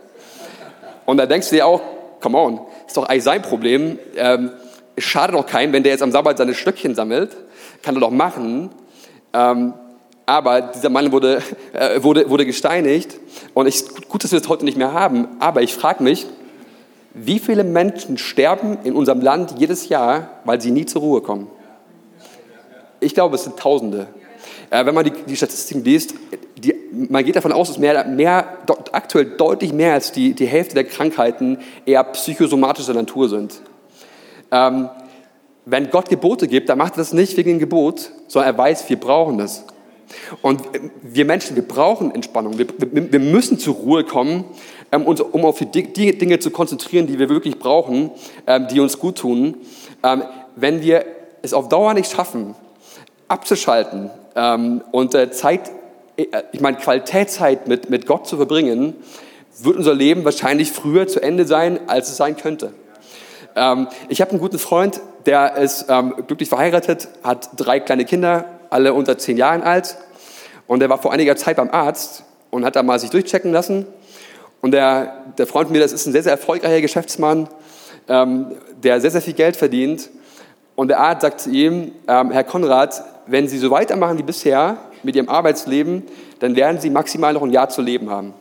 Und 1.07 1.17
da 1.17 1.27
denkst 1.27 1.51
du 1.51 1.57
dir 1.57 1.67
auch, 1.67 1.81
come 2.21 2.39
on, 2.39 2.61
ist 2.87 2.97
doch 2.97 3.05
eigentlich 3.05 3.25
sein 3.25 3.43
Problem. 3.43 3.99
Ähm, 4.17 4.51
es 4.97 5.05
schadet 5.05 5.37
doch 5.37 5.47
keinem, 5.47 5.73
wenn 5.73 5.83
der 5.83 5.93
jetzt 5.93 6.03
am 6.03 6.13
Sabbat 6.13 6.39
seine 6.39 6.55
Stöckchen 6.55 6.95
sammelt, 6.95 7.37
kann 7.83 7.97
er 7.97 8.01
doch 8.01 8.11
machen. 8.11 8.71
Ähm, 9.33 9.75
aber 10.27 10.61
dieser 10.63 10.89
Mann 10.89 11.13
wurde, 11.13 11.43
äh, 11.73 12.03
wurde, 12.03 12.31
wurde 12.31 12.47
gesteinigt 12.47 13.19
und 13.53 13.67
ich, 13.67 13.85
gut, 14.09 14.25
dass 14.25 14.33
wir 14.33 14.41
das 14.41 14.49
heute 14.49 14.65
nicht 14.65 14.79
mehr 14.79 14.93
haben, 14.93 15.29
aber 15.39 15.63
ich 15.63 15.75
frage 15.75 16.03
mich, 16.03 16.27
wie 17.13 17.39
viele 17.39 17.63
Menschen 17.63 18.19
sterben 18.19 18.79
in 18.83 18.95
unserem 18.95 19.21
Land 19.21 19.55
jedes 19.59 19.89
Jahr, 19.89 20.31
weil 20.45 20.61
sie 20.61 20.73
nie 20.73 20.85
zur 20.87 21.03
Ruhe 21.03 21.21
kommen? 21.21 21.49
Ich 22.99 23.15
glaube, 23.15 23.37
es 23.37 23.45
sind 23.45 23.57
Tausende. 23.57 24.09
Äh, 24.71 24.87
wenn 24.87 24.95
man 24.95 25.05
die, 25.05 25.13
die 25.27 25.37
Statistiken 25.37 25.85
liest, 25.85 26.15
die, 26.59 26.75
man 27.09 27.25
geht 27.25 27.37
davon 27.37 27.53
aus, 27.53 27.69
dass 27.69 27.79
mehr, 27.79 28.05
mehr, 28.05 28.59
aktuell 28.93 29.25
deutlich 29.37 29.73
mehr 29.73 29.95
als 29.95 30.13
die, 30.13 30.35
die 30.35 30.47
Hälfte 30.47 30.75
der 30.75 30.85
Krankheiten 30.85 31.59
eher 31.87 32.05
psychosomatischer 32.05 32.95
Natur 32.95 33.29
sind. 33.29 33.61
Ähm, 34.51 34.89
wenn 35.67 35.91
Gott 35.91 36.09
Gebote 36.09 36.47
gibt, 36.47 36.69
dann 36.69 36.79
macht 36.79 36.95
er 36.95 36.99
das 36.99 37.13
nicht 37.13 37.37
wegen 37.37 37.51
dem 37.51 37.59
Gebot, 37.59 38.11
sondern 38.29 38.55
er 38.55 38.59
weiß, 38.59 38.89
wir 38.89 39.01
brauchen 39.01 39.39
das. 39.39 39.65
Und 40.43 40.63
wir 41.03 41.25
Menschen, 41.25 41.57
wir 41.57 41.67
brauchen 41.67 42.15
Entspannung. 42.15 42.59
Wir, 42.59 42.67
wir, 42.79 43.13
wir 43.13 43.21
müssen 43.21 43.59
zur 43.59 43.75
Ruhe 43.75 44.05
kommen, 44.05 44.45
ähm, 44.93 45.07
uns, 45.07 45.21
um 45.21 45.45
auf 45.45 45.59
die, 45.59 45.93
die, 45.93 46.17
Dinge 46.19 46.39
zu 46.39 46.51
konzentrieren, 46.51 47.07
die 47.07 47.19
wir 47.19 47.29
wirklich 47.29 47.59
brauchen, 47.59 48.11
ähm, 48.47 48.69
die 48.69 48.81
uns 48.81 48.99
gut 48.99 49.19
tun. 49.19 49.57
Ähm, 50.03 50.23
wenn 50.57 50.83
wir 50.83 51.05
es 51.43 51.55
auf 51.55 51.69
Dauer 51.69 51.95
nicht 51.95 52.13
schaffen, 52.13 52.55
abzuschalten 53.29 54.11
und 54.35 55.15
äh, 55.15 55.31
Zeit, 55.31 55.71
äh, 56.17 56.27
ich 56.53 56.61
meine 56.61 56.77
Qualitätszeit 56.77 57.69
mit, 57.69 57.91
mit 57.91 58.07
Gott 58.07 58.27
zu 58.27 58.37
verbringen, 58.37 58.95
wird 59.61 59.77
unser 59.77 59.95
Leben 59.95 60.25
wahrscheinlich 60.25 60.73
früher 60.73 61.07
zu 61.07 61.23
Ende 61.23 61.47
sein, 61.47 61.79
als 61.87 62.09
es 62.09 62.17
sein 62.17 62.37
könnte. 62.37 62.73
Ähm, 63.57 63.89
ich 64.09 64.21
habe 64.21 64.33
einen 64.33 64.41
guten 64.41 64.59
Freund, 64.59 65.01
der 65.27 65.57
ist 65.57 65.87
ähm, 65.89 66.15
glücklich 66.27 66.49
verheiratet, 66.49 67.09
hat 67.23 67.51
drei 67.57 67.81
kleine 67.81 68.05
Kinder, 68.05 68.47
alle 68.71 68.93
unter 68.95 69.17
zehn 69.17 69.37
Jahren 69.37 69.63
alt. 69.63 69.97
Und 70.67 70.83
er 70.83 70.89
war 70.89 70.99
vor 70.99 71.13
einiger 71.13 71.37
Zeit 71.37 71.57
beim 71.57 71.71
Arzt 71.71 72.25
und 72.51 72.65
hat 72.65 72.77
da 72.77 72.83
mal 72.83 72.99
sich 72.99 73.11
durchchecken 73.11 73.53
lassen. 73.53 73.87
Und 74.61 74.73
der, 74.73 75.25
der 75.39 75.47
Freund 75.47 75.71
mir, 75.71 75.81
das 75.81 75.93
ist 75.93 76.07
ein 76.07 76.13
sehr, 76.13 76.23
sehr 76.23 76.33
erfolgreicher 76.33 76.81
Geschäftsmann, 76.81 77.49
ähm, 78.09 78.53
der 78.83 79.01
sehr, 79.01 79.11
sehr 79.11 79.23
viel 79.23 79.35
Geld 79.35 79.57
verdient. 79.57 80.09
Und 80.77 80.89
der 80.89 81.01
Arzt 81.01 81.23
sagt 81.23 81.41
zu 81.41 81.51
ihm, 81.51 81.93
ähm, 82.09 82.31
Herr 82.31 82.45
Konrad, 82.45 83.05
wenn 83.27 83.49
Sie 83.49 83.59
so 83.59 83.71
weitermachen 83.71 84.19
wie 84.19 84.23
bisher 84.23 84.79
mit 85.03 85.17
Ihrem 85.17 85.29
Arbeitsleben, 85.29 86.03
dann 86.41 86.57
werden 86.57 86.81
Sie 86.81 86.91
maximal 86.91 87.33
noch 87.33 87.43
ein 87.43 87.51
Jahr 87.51 87.69
zu 87.69 87.81
leben 87.81 88.11
haben. 88.11 88.35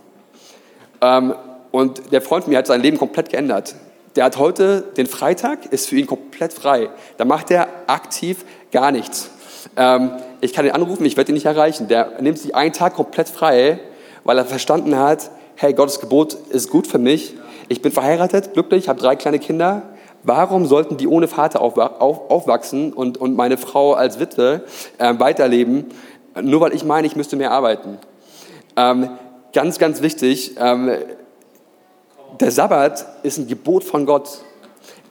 Ähm, 1.02 1.36
und 1.72 2.12
der 2.12 2.22
Freund 2.22 2.44
von 2.44 2.52
mir 2.52 2.60
hat 2.60 2.68
sein 2.68 2.82
Leben 2.82 2.98
komplett 2.98 3.30
geändert. 3.30 3.76
Der 4.16 4.26
hat 4.26 4.38
heute 4.38 4.82
den 4.96 5.08
Freitag, 5.08 5.66
ist 5.72 5.90
für 5.90 5.96
ihn 5.96 6.08
komplett 6.08 6.54
frei. 6.54 6.90
Da 7.18 7.26
macht 7.26 7.50
er 7.50 7.68
aktiv 7.88 8.46
gar 8.72 8.92
nichts. 8.92 9.32
Ähm, 9.76 10.12
ich 10.42 10.54
kann 10.54 10.66
ihn 10.66 10.72
anrufen, 10.72 11.06
ich 11.06 11.18
werde 11.18 11.32
ihn 11.32 11.36
nicht 11.36 11.46
erreichen. 11.46 11.88
Der 11.88 12.22
nimmt 12.22 12.38
sich 12.38 12.54
einen 12.54 12.74
Tag 12.74 12.96
komplett 12.96 13.30
frei, 13.30 13.80
weil 14.24 14.38
er 14.38 14.46
verstanden 14.46 14.98
hat, 14.98 15.32
hey, 15.56 15.74
Gottes 15.74 16.00
Gebot 16.00 16.34
ist 16.50 16.70
gut 16.70 16.88
für 16.88 17.00
mich. 17.00 17.36
Ich 17.70 17.82
bin 17.82 17.92
verheiratet, 17.92 18.54
glücklich, 18.54 18.88
habe 18.90 19.00
drei 19.00 19.16
kleine 19.16 19.40
Kinder. 19.40 19.84
Warum 20.24 20.66
sollten 20.66 20.96
die 20.96 21.08
ohne 21.08 21.28
Vater 21.28 21.62
aufwachsen 21.62 22.94
und, 22.94 23.18
und 23.18 23.36
meine 23.36 23.58
Frau 23.58 23.94
als 23.94 24.20
Witwe 24.20 24.64
äh, 24.98 25.14
weiterleben, 25.20 25.86
nur 26.42 26.62
weil 26.62 26.74
ich 26.74 26.86
meine, 26.86 27.06
ich 27.08 27.18
müsste 27.18 27.36
mehr 27.36 27.52
arbeiten? 27.52 27.98
Ähm, 28.78 29.10
ganz, 29.52 29.80
ganz 29.80 30.02
wichtig, 30.02 30.56
ähm, 30.58 30.92
der 32.40 32.52
Sabbat 32.52 33.06
ist 33.24 33.38
ein 33.38 33.48
Gebot 33.48 33.84
von 33.84 34.06
Gott. 34.06 34.40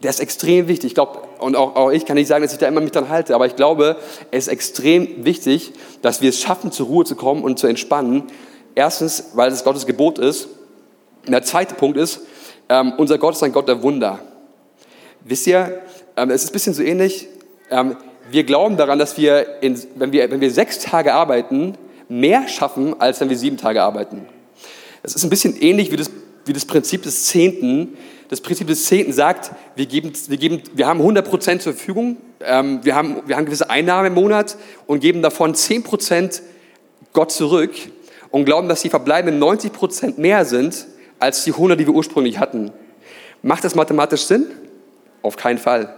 Der 0.03 0.11
ist 0.11 0.19
extrem 0.19 0.67
wichtig. 0.67 0.89
Ich 0.89 0.95
glaube, 0.95 1.21
und 1.39 1.57
auch, 1.57 1.77
auch 1.77 1.91
ich 1.91 2.07
kann 2.07 2.17
nicht 2.17 2.27
sagen, 2.27 2.43
dass 2.43 2.53
ich 2.53 2.59
da 2.59 2.67
immer 2.67 2.81
mich 2.81 2.91
dran 2.91 3.09
halte, 3.09 3.35
aber 3.35 3.47
ich 3.47 3.55
glaube, 3.55 3.97
es 4.31 4.47
ist 4.47 4.53
extrem 4.53 5.25
wichtig, 5.25 5.73
dass 6.01 6.23
wir 6.23 6.31
es 6.31 6.41
schaffen, 6.41 6.73
zur 6.73 6.87
Ruhe 6.87 7.05
zu 7.05 7.15
kommen 7.15 7.45
und 7.45 7.59
zu 7.59 7.69
entspannen. 7.69 8.25
Erstens, 8.75 9.31
weil 9.35 9.53
es 9.53 9.63
Gottes 9.63 9.87
Gebot 9.87 10.19
ist. 10.19 10.49
Und 11.27 11.33
der 11.33 11.43
zweite 11.43 11.75
Punkt 11.75 11.99
ist, 11.99 12.23
ähm, 12.69 12.95
unser 12.97 13.19
Gott 13.19 13.35
ist 13.35 13.43
ein 13.43 13.53
Gott 13.53 13.69
der 13.69 13.83
Wunder. 13.83 14.19
Wisst 15.25 15.47
ihr, 15.47 15.83
ähm, 16.17 16.31
es 16.31 16.45
ist 16.45 16.51
ein 16.51 16.53
bisschen 16.53 16.75
so 16.75 16.83
ähnlich. 16.83 17.29
Ähm, 17.71 17.97
wir 18.31 18.45
glauben 18.45 18.77
daran, 18.77 18.99
dass 18.99 19.17
wir, 19.17 19.63
in, 19.63 19.81
wenn 19.95 20.13
wir, 20.13 20.31
wenn 20.31 20.41
wir 20.41 20.51
sechs 20.51 20.79
Tage 20.81 21.15
arbeiten, 21.15 21.77
mehr 22.09 22.49
schaffen, 22.49 23.01
als 23.01 23.21
wenn 23.21 23.29
wir 23.29 23.37
sieben 23.37 23.57
Tage 23.57 23.83
arbeiten. 23.83 24.27
Es 25.03 25.15
ist 25.15 25.23
ein 25.25 25.31
bisschen 25.31 25.61
ähnlich 25.61 25.91
wie 25.93 25.97
das, 25.97 26.11
wie 26.45 26.53
das 26.53 26.65
Prinzip 26.65 27.03
des 27.03 27.27
Zehnten. 27.27 27.97
Das 28.29 28.41
Prinzip 28.41 28.67
des 28.67 28.85
Zehnten 28.87 29.13
sagt, 29.13 29.53
wir, 29.77 29.87
geben, 29.87 30.13
wir, 30.29 30.37
geben, 30.39 30.63
wir 30.75 30.87
haben 30.87 31.01
100 31.01 31.29
Prozent 31.29 31.63
zur 31.63 31.75
Verfügung, 31.75 32.17
ähm, 32.41 32.81
wir, 32.83 32.95
haben, 32.95 33.23
wir 33.27 33.37
haben 33.37 33.45
gewisse 33.45 33.71
Einnahmen 33.71 34.09
im 34.09 34.15
Monat 34.15 34.57
und 34.87 35.01
geben 35.01 35.23
davon 35.23 35.55
10 35.55 35.85
Prozent 35.85 36.43
Gott 37.13 37.31
zurück 37.31 37.73
und 38.31 38.45
glauben, 38.45 38.69
dass 38.69 38.83
die 38.83 38.91
verbleibenden 38.91 39.39
90 39.39 39.73
Prozent 39.73 40.19
mehr 40.19 40.45
sind 40.45 40.87
als 41.19 41.45
die 41.45 41.53
100, 41.53 41.79
die 41.79 41.87
wir 41.87 41.95
ursprünglich 41.95 42.39
hatten. 42.39 42.73
Macht 43.43 43.65
das 43.65 43.75
mathematisch 43.75 44.23
Sinn? 44.23 44.47
Auf 45.23 45.37
keinen 45.37 45.59
Fall. 45.59 45.95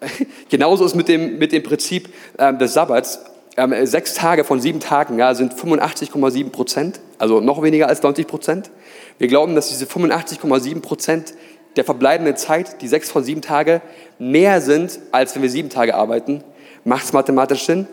Genauso 0.48 0.84
ist 0.84 0.94
mit 0.94 1.08
dem, 1.08 1.38
mit 1.38 1.52
dem 1.52 1.62
Prinzip 1.62 2.08
äh, 2.38 2.54
des 2.54 2.74
Sabbats. 2.74 3.20
Ähm, 3.56 3.74
sechs 3.84 4.14
Tage 4.14 4.44
von 4.44 4.60
sieben 4.60 4.80
Tagen 4.80 5.18
ja, 5.18 5.34
sind 5.34 5.52
85,7 5.52 6.50
Prozent, 6.50 7.00
also 7.18 7.40
noch 7.40 7.62
weniger 7.62 7.86
als 7.88 8.02
90 8.02 8.26
Prozent. 8.26 8.70
Wir 9.18 9.28
glauben, 9.28 9.54
dass 9.54 9.68
diese 9.68 9.84
85,7 9.84 10.80
Prozent 10.80 11.34
der 11.76 11.84
verbleibenden 11.84 12.36
Zeit, 12.36 12.80
die 12.80 12.88
sechs 12.88 13.10
von 13.10 13.24
sieben 13.24 13.42
Tage, 13.42 13.82
mehr 14.18 14.60
sind, 14.60 14.98
als 15.10 15.34
wenn 15.34 15.42
wir 15.42 15.50
sieben 15.50 15.68
Tage 15.68 15.94
arbeiten. 15.94 16.42
Macht 16.84 17.04
es 17.04 17.12
mathematisch 17.12 17.66
Sinn? 17.66 17.86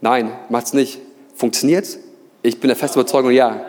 Nein, 0.00 0.30
macht 0.50 0.66
es 0.66 0.72
nicht. 0.74 1.00
Funktioniert? 1.34 1.86
Ich 2.42 2.60
bin 2.60 2.68
der 2.68 2.76
festen 2.76 2.98
Überzeugung, 3.00 3.30
ja. 3.30 3.64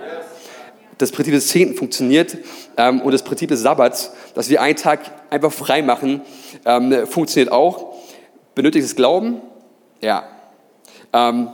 Das 0.99 1.11
Prinzip 1.11 1.33
des 1.33 1.47
Zehnten 1.47 1.75
funktioniert 1.75 2.37
ähm, 2.77 3.01
und 3.01 3.11
das 3.11 3.23
Prinzip 3.23 3.49
des 3.49 3.61
Sabbats, 3.61 4.11
dass 4.35 4.49
wir 4.49 4.61
einen 4.61 4.75
Tag 4.75 4.99
einfach 5.31 5.51
frei 5.51 5.81
machen, 5.81 6.21
ähm, 6.65 7.07
funktioniert 7.07 7.51
auch. 7.51 7.95
Benötigt 8.53 8.85
es 8.85 8.95
Glauben? 8.95 9.41
Ja. 10.01 10.27
Ähm, 11.11 11.49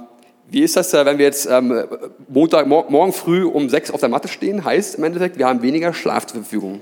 wie 0.49 0.61
ist 0.61 0.75
das, 0.75 0.93
wenn 0.93 1.17
wir 1.17 1.25
jetzt 1.25 1.47
ähm, 1.49 1.85
Montag, 2.27 2.67
mor 2.67 2.85
morgen 2.89 3.13
früh 3.13 3.45
um 3.45 3.69
sechs 3.69 3.89
auf 3.89 3.99
der 3.99 4.09
Matte 4.09 4.27
stehen? 4.27 4.65
Heißt 4.65 4.95
im 4.95 5.03
Endeffekt, 5.03 5.37
wir 5.37 5.47
haben 5.47 5.61
weniger 5.61 5.93
Schlaf 5.93 6.27
zur 6.27 6.41
Verfügung. 6.41 6.81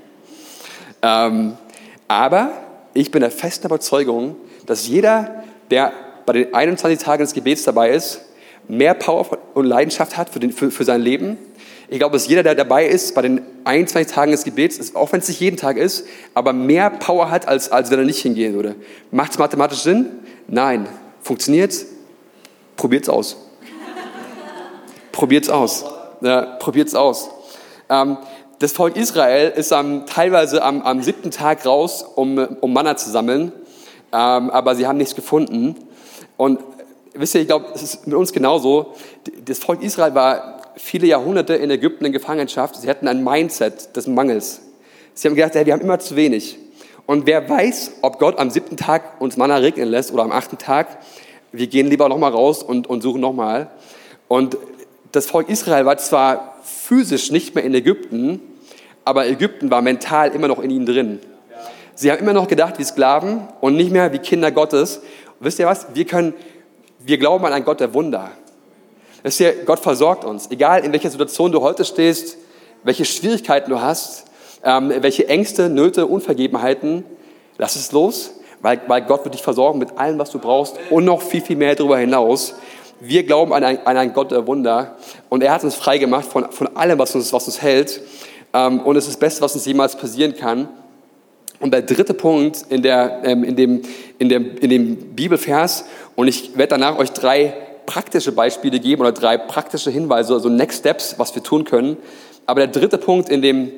Ähm, 1.02 1.58
aber 2.08 2.52
ich 2.94 3.12
bin 3.12 3.22
der 3.22 3.32
festen 3.32 3.68
Überzeugung, 3.68 4.36
dass 4.66 4.88
jeder, 4.88 5.44
der 5.70 5.94
bei 6.26 6.34
den 6.34 6.54
21 6.54 7.00
Tagen 7.00 7.24
des 7.24 7.34
Gebets 7.34 7.64
dabei 7.64 7.92
ist, 7.92 8.22
mehr 8.68 8.94
Power 8.94 9.38
und 9.54 9.66
Leidenschaft 9.66 10.18
hat 10.18 10.30
für, 10.30 10.40
den, 10.40 10.52
für, 10.52 10.72
für 10.72 10.84
sein 10.84 11.02
Leben. 11.02 11.38
Ich 11.94 12.00
glaube, 12.00 12.14
dass 12.14 12.28
jeder, 12.28 12.42
der 12.42 12.56
dabei 12.56 12.88
ist, 12.88 13.14
bei 13.14 13.22
den 13.22 13.42
21 13.66 14.12
Tagen 14.12 14.32
des 14.32 14.44
Gebets, 14.44 14.96
auch 14.96 15.12
wenn 15.12 15.20
es 15.20 15.28
nicht 15.28 15.40
jeden 15.40 15.58
Tag 15.58 15.78
ist, 15.78 16.08
aber 16.34 16.52
mehr 16.52 16.90
Power 16.90 17.30
hat, 17.30 17.48
als, 17.48 17.72
als 17.72 17.92
wenn 17.92 18.00
er 18.00 18.06
nicht 18.06 18.20
hingehen 18.20 18.56
würde. 18.56 18.74
Macht 19.12 19.34
es 19.34 19.38
mathematisch 19.38 19.82
Sinn? 19.82 20.08
Nein. 20.48 20.90
Funktioniert 21.22 21.70
es? 21.70 21.86
Probiert 22.78 23.04
es 23.04 23.10
aus. 23.10 23.38
Probiert 25.12 25.44
es 25.44 25.52
aus. 25.52 25.86
Ja, 26.22 26.58
es 26.60 26.96
aus. 26.96 27.30
Ähm, 27.90 28.18
das 28.58 28.72
Volk 28.72 28.96
Israel 28.96 29.52
ist 29.56 29.72
am, 29.72 30.08
teilweise 30.08 30.64
am, 30.64 30.82
am 30.82 31.04
siebten 31.04 31.30
Tag 31.30 31.64
raus, 31.64 32.04
um, 32.16 32.40
um 32.40 32.74
Manna 32.74 32.98
zu 32.98 33.12
sammeln, 33.12 33.52
ähm, 34.12 34.50
aber 34.50 34.74
sie 34.74 34.88
haben 34.88 34.98
nichts 34.98 35.14
gefunden. 35.14 35.76
Und 36.38 36.60
wisst 37.14 37.36
ihr, 37.36 37.42
ich 37.42 37.48
glaube, 37.48 37.68
es 37.76 37.84
ist 37.84 38.08
mit 38.08 38.16
uns 38.16 38.34
genauso. 38.34 38.96
Das 39.46 39.60
Volk 39.60 39.84
Israel 39.84 40.16
war 40.16 40.53
viele 40.76 41.08
Jahrhunderte 41.08 41.56
in 41.56 41.70
Ägypten 41.72 42.06
in 42.06 42.12
Gefangenschaft. 42.12 42.76
Sie 42.76 42.90
hatten 42.90 43.08
ein 43.08 43.24
Mindset 43.24 43.96
des 43.96 44.08
Mangels. 44.08 44.62
Sie 45.14 45.28
haben 45.28 45.36
gedacht, 45.36 45.56
hey, 45.56 45.66
wir 45.66 45.74
haben 45.74 45.82
immer 45.82 46.00
zu 46.00 46.16
wenig. 46.16 46.58
Und 47.06 47.26
wer 47.26 47.50
weiß, 47.50 47.98
ob 48.02 48.20
Gott 48.20 48.40
am 48.40 48.50
siebten 48.50 48.78
Tag 48.78 49.22
uns 49.22 49.38
Manna 49.38 49.58
regnen 49.58 49.90
lässt 49.90 50.12
oder 50.12 50.24
am 50.24 50.32
achten 50.32 50.58
Tag, 50.58 51.00
wir 51.52 51.68
gehen 51.68 51.88
lieber 51.88 52.10
nochmal 52.10 52.32
raus 52.32 52.64
und, 52.64 52.88
und 52.88 53.02
suchen 53.02 53.22
nochmal. 53.22 53.70
Und 54.28 54.58
das 55.12 55.28
Volk 55.28 55.50
Israel 55.50 55.86
war 55.86 55.98
zwar 55.98 56.58
physisch 56.64 57.32
nicht 57.32 57.56
mehr 57.56 57.64
in 57.64 57.76
Ägypten, 57.76 58.42
aber 59.06 59.28
Ägypten 59.28 59.70
war 59.70 59.82
mental 59.82 60.32
immer 60.32 60.48
noch 60.48 60.60
in 60.60 60.72
ihnen 60.72 60.86
drin. 60.86 61.20
Sie 61.96 62.12
haben 62.12 62.20
immer 62.20 62.34
noch 62.34 62.48
gedacht 62.48 62.80
wie 62.80 62.84
Sklaven 62.84 63.48
und 63.62 63.76
nicht 63.76 63.92
mehr 63.92 64.12
wie 64.14 64.18
Kinder 64.18 64.52
Gottes. 64.52 64.98
Und 64.98 65.46
wisst 65.46 65.60
ihr 65.60 65.68
was? 65.68 65.88
Wir 65.94 66.06
können, 66.06 66.34
wir 67.00 67.18
glauben 67.18 67.46
an 67.46 67.54
einen 67.54 67.66
Gott 67.66 67.82
der 67.82 67.94
Wunder. 67.94 68.32
Wisst 69.24 69.40
ihr, 69.40 69.64
Gott 69.64 69.80
versorgt 69.80 70.26
uns. 70.26 70.52
Egal 70.52 70.84
in 70.84 70.92
welcher 70.92 71.10
Situation 71.10 71.52
du 71.52 71.62
heute 71.62 71.86
stehst, 71.86 72.38
welche 72.84 73.06
Schwierigkeiten 73.06 73.70
du 73.70 73.82
hast, 73.82 74.26
ähm, 74.66 74.92
welche 75.00 75.30
Ängste, 75.30 75.70
Nöte, 75.70 76.06
Unvergebenheiten, 76.06 77.06
lass 77.58 77.78
es 77.78 77.94
los, 77.94 78.34
weil, 78.62 78.82
weil 78.88 79.02
Gott 79.04 79.24
wird 79.24 79.34
dich 79.34 79.42
versorgen 79.42 79.80
mit 79.80 79.98
allem, 79.98 80.20
was 80.20 80.30
du 80.32 80.40
brauchst 80.40 80.76
und 80.90 81.06
noch 81.06 81.22
viel, 81.22 81.42
viel 81.42 81.56
mehr 81.56 81.74
darüber 81.76 81.98
hinaus. 81.98 82.56
Wir 83.00 83.24
glauben 83.24 83.54
an, 83.54 83.64
ein, 83.64 83.86
an 83.88 83.96
einen 83.96 84.14
Gott 84.14 84.32
der 84.32 84.46
Wunder 84.46 84.98
und 85.30 85.42
er 85.42 85.54
hat 85.54 85.64
uns 85.64 85.76
frei 85.76 85.98
gemacht 85.98 86.26
von, 86.26 86.52
von 86.52 86.76
allem, 86.76 87.00
was 87.00 87.16
uns, 87.16 87.32
was 87.32 87.46
uns 87.46 87.62
hält. 87.62 88.02
Ähm, 88.54 88.82
und 88.82 88.98
es 88.98 89.06
ist 89.06 89.14
das 89.14 89.20
Beste, 89.20 89.42
was 89.42 89.56
uns 89.56 89.66
jemals 89.66 89.96
passieren 89.96 90.36
kann. 90.36 90.68
Und 91.62 91.74
der 91.74 91.82
dritte 91.82 92.14
Punkt 92.14 92.66
in, 92.70 92.82
der, 92.82 93.22
ähm, 93.24 93.46
in, 93.46 93.56
dem, 93.56 93.82
in, 94.20 94.28
dem, 94.28 94.58
in 94.58 94.70
dem 94.70 94.96
Bibelvers, 95.16 95.86
und 96.16 96.28
ich 96.28 96.58
werde 96.58 96.72
danach 96.72 96.98
euch 96.98 97.12
drei 97.12 97.54
praktische 97.86 98.32
Beispiele 98.32 98.80
geben 98.80 99.02
oder 99.02 99.12
drei 99.12 99.38
praktische 99.38 99.92
Hinweise, 99.92 100.34
also 100.34 100.50
Next 100.50 100.80
Steps, 100.80 101.16
was 101.18 101.34
wir 101.36 101.44
tun 101.44 101.64
können. 101.64 101.98
Aber 102.46 102.66
der 102.66 102.68
dritte 102.68 102.98
Punkt 102.98 103.30
in 103.30 103.42
dem, 103.42 103.72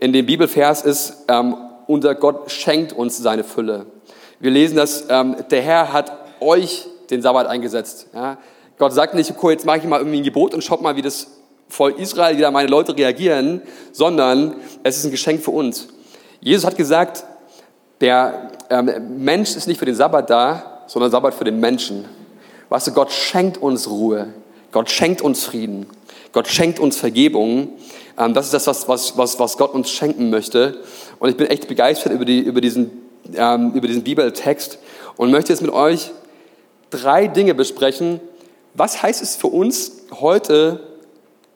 in 0.00 0.12
dem 0.12 0.26
Bibelvers 0.26 0.82
ist, 0.82 1.24
ähm, 1.28 1.56
unser 1.86 2.14
Gott 2.14 2.50
schenkt 2.50 2.92
uns 2.92 3.18
seine 3.18 3.44
Fülle. 3.44 3.86
Wir 4.40 4.50
lesen, 4.50 4.76
dass 4.76 5.06
ähm, 5.08 5.36
der 5.50 5.62
Herr 5.62 5.92
hat 5.92 6.12
euch 6.40 6.86
den 7.10 7.22
Sabbat 7.22 7.46
eingesetzt. 7.46 8.08
Ja? 8.14 8.38
Gott 8.78 8.92
sagt 8.92 9.14
nicht, 9.14 9.30
okay, 9.30 9.52
jetzt 9.52 9.66
mache 9.66 9.78
ich 9.78 9.84
mal 9.84 9.98
irgendwie 9.98 10.18
ein 10.18 10.24
Gebot 10.24 10.54
und 10.54 10.64
schaut 10.64 10.82
mal, 10.82 10.96
wie 10.96 11.02
das 11.02 11.28
Volk 11.68 11.98
Israel, 11.98 12.36
wie 12.36 12.40
da 12.42 12.50
meine 12.50 12.68
Leute 12.68 12.96
reagieren, 12.96 13.62
sondern 13.92 14.56
es 14.82 14.98
ist 14.98 15.04
ein 15.04 15.10
Geschenk 15.10 15.42
für 15.42 15.52
uns. 15.52 15.88
Jesus 16.40 16.64
hat 16.64 16.76
gesagt, 16.76 17.24
der 18.00 18.50
ähm, 18.68 18.90
Mensch 19.18 19.54
ist 19.56 19.68
nicht 19.68 19.78
für 19.78 19.86
den 19.86 19.94
Sabbat 19.94 20.28
da, 20.28 20.82
sondern 20.86 21.10
Sabbat 21.10 21.34
für 21.34 21.44
den 21.44 21.60
Menschen. 21.60 22.04
Weißt 22.72 22.86
du, 22.86 22.92
Gott 22.92 23.12
schenkt 23.12 23.58
uns 23.58 23.86
Ruhe. 23.90 24.32
Gott 24.70 24.90
schenkt 24.90 25.20
uns 25.20 25.44
Frieden. 25.44 25.86
Gott 26.32 26.48
schenkt 26.48 26.80
uns 26.80 26.96
Vergebung. 26.96 27.68
Ähm, 28.18 28.32
das 28.32 28.46
ist 28.46 28.54
das, 28.54 28.66
was, 28.66 28.88
was, 28.88 29.18
was, 29.18 29.38
was 29.38 29.58
Gott 29.58 29.74
uns 29.74 29.90
schenken 29.90 30.30
möchte. 30.30 30.80
Und 31.18 31.28
ich 31.28 31.36
bin 31.36 31.48
echt 31.48 31.68
begeistert 31.68 32.14
über, 32.14 32.24
die, 32.24 32.38
über, 32.38 32.62
diesen, 32.62 32.90
ähm, 33.34 33.72
über 33.74 33.86
diesen 33.86 34.04
Bibeltext 34.04 34.78
und 35.18 35.30
möchte 35.30 35.52
jetzt 35.52 35.60
mit 35.60 35.70
euch 35.70 36.12
drei 36.88 37.26
Dinge 37.26 37.54
besprechen. 37.54 38.20
Was 38.72 39.02
heißt 39.02 39.20
es 39.20 39.36
für 39.36 39.48
uns 39.48 40.06
heute 40.18 40.80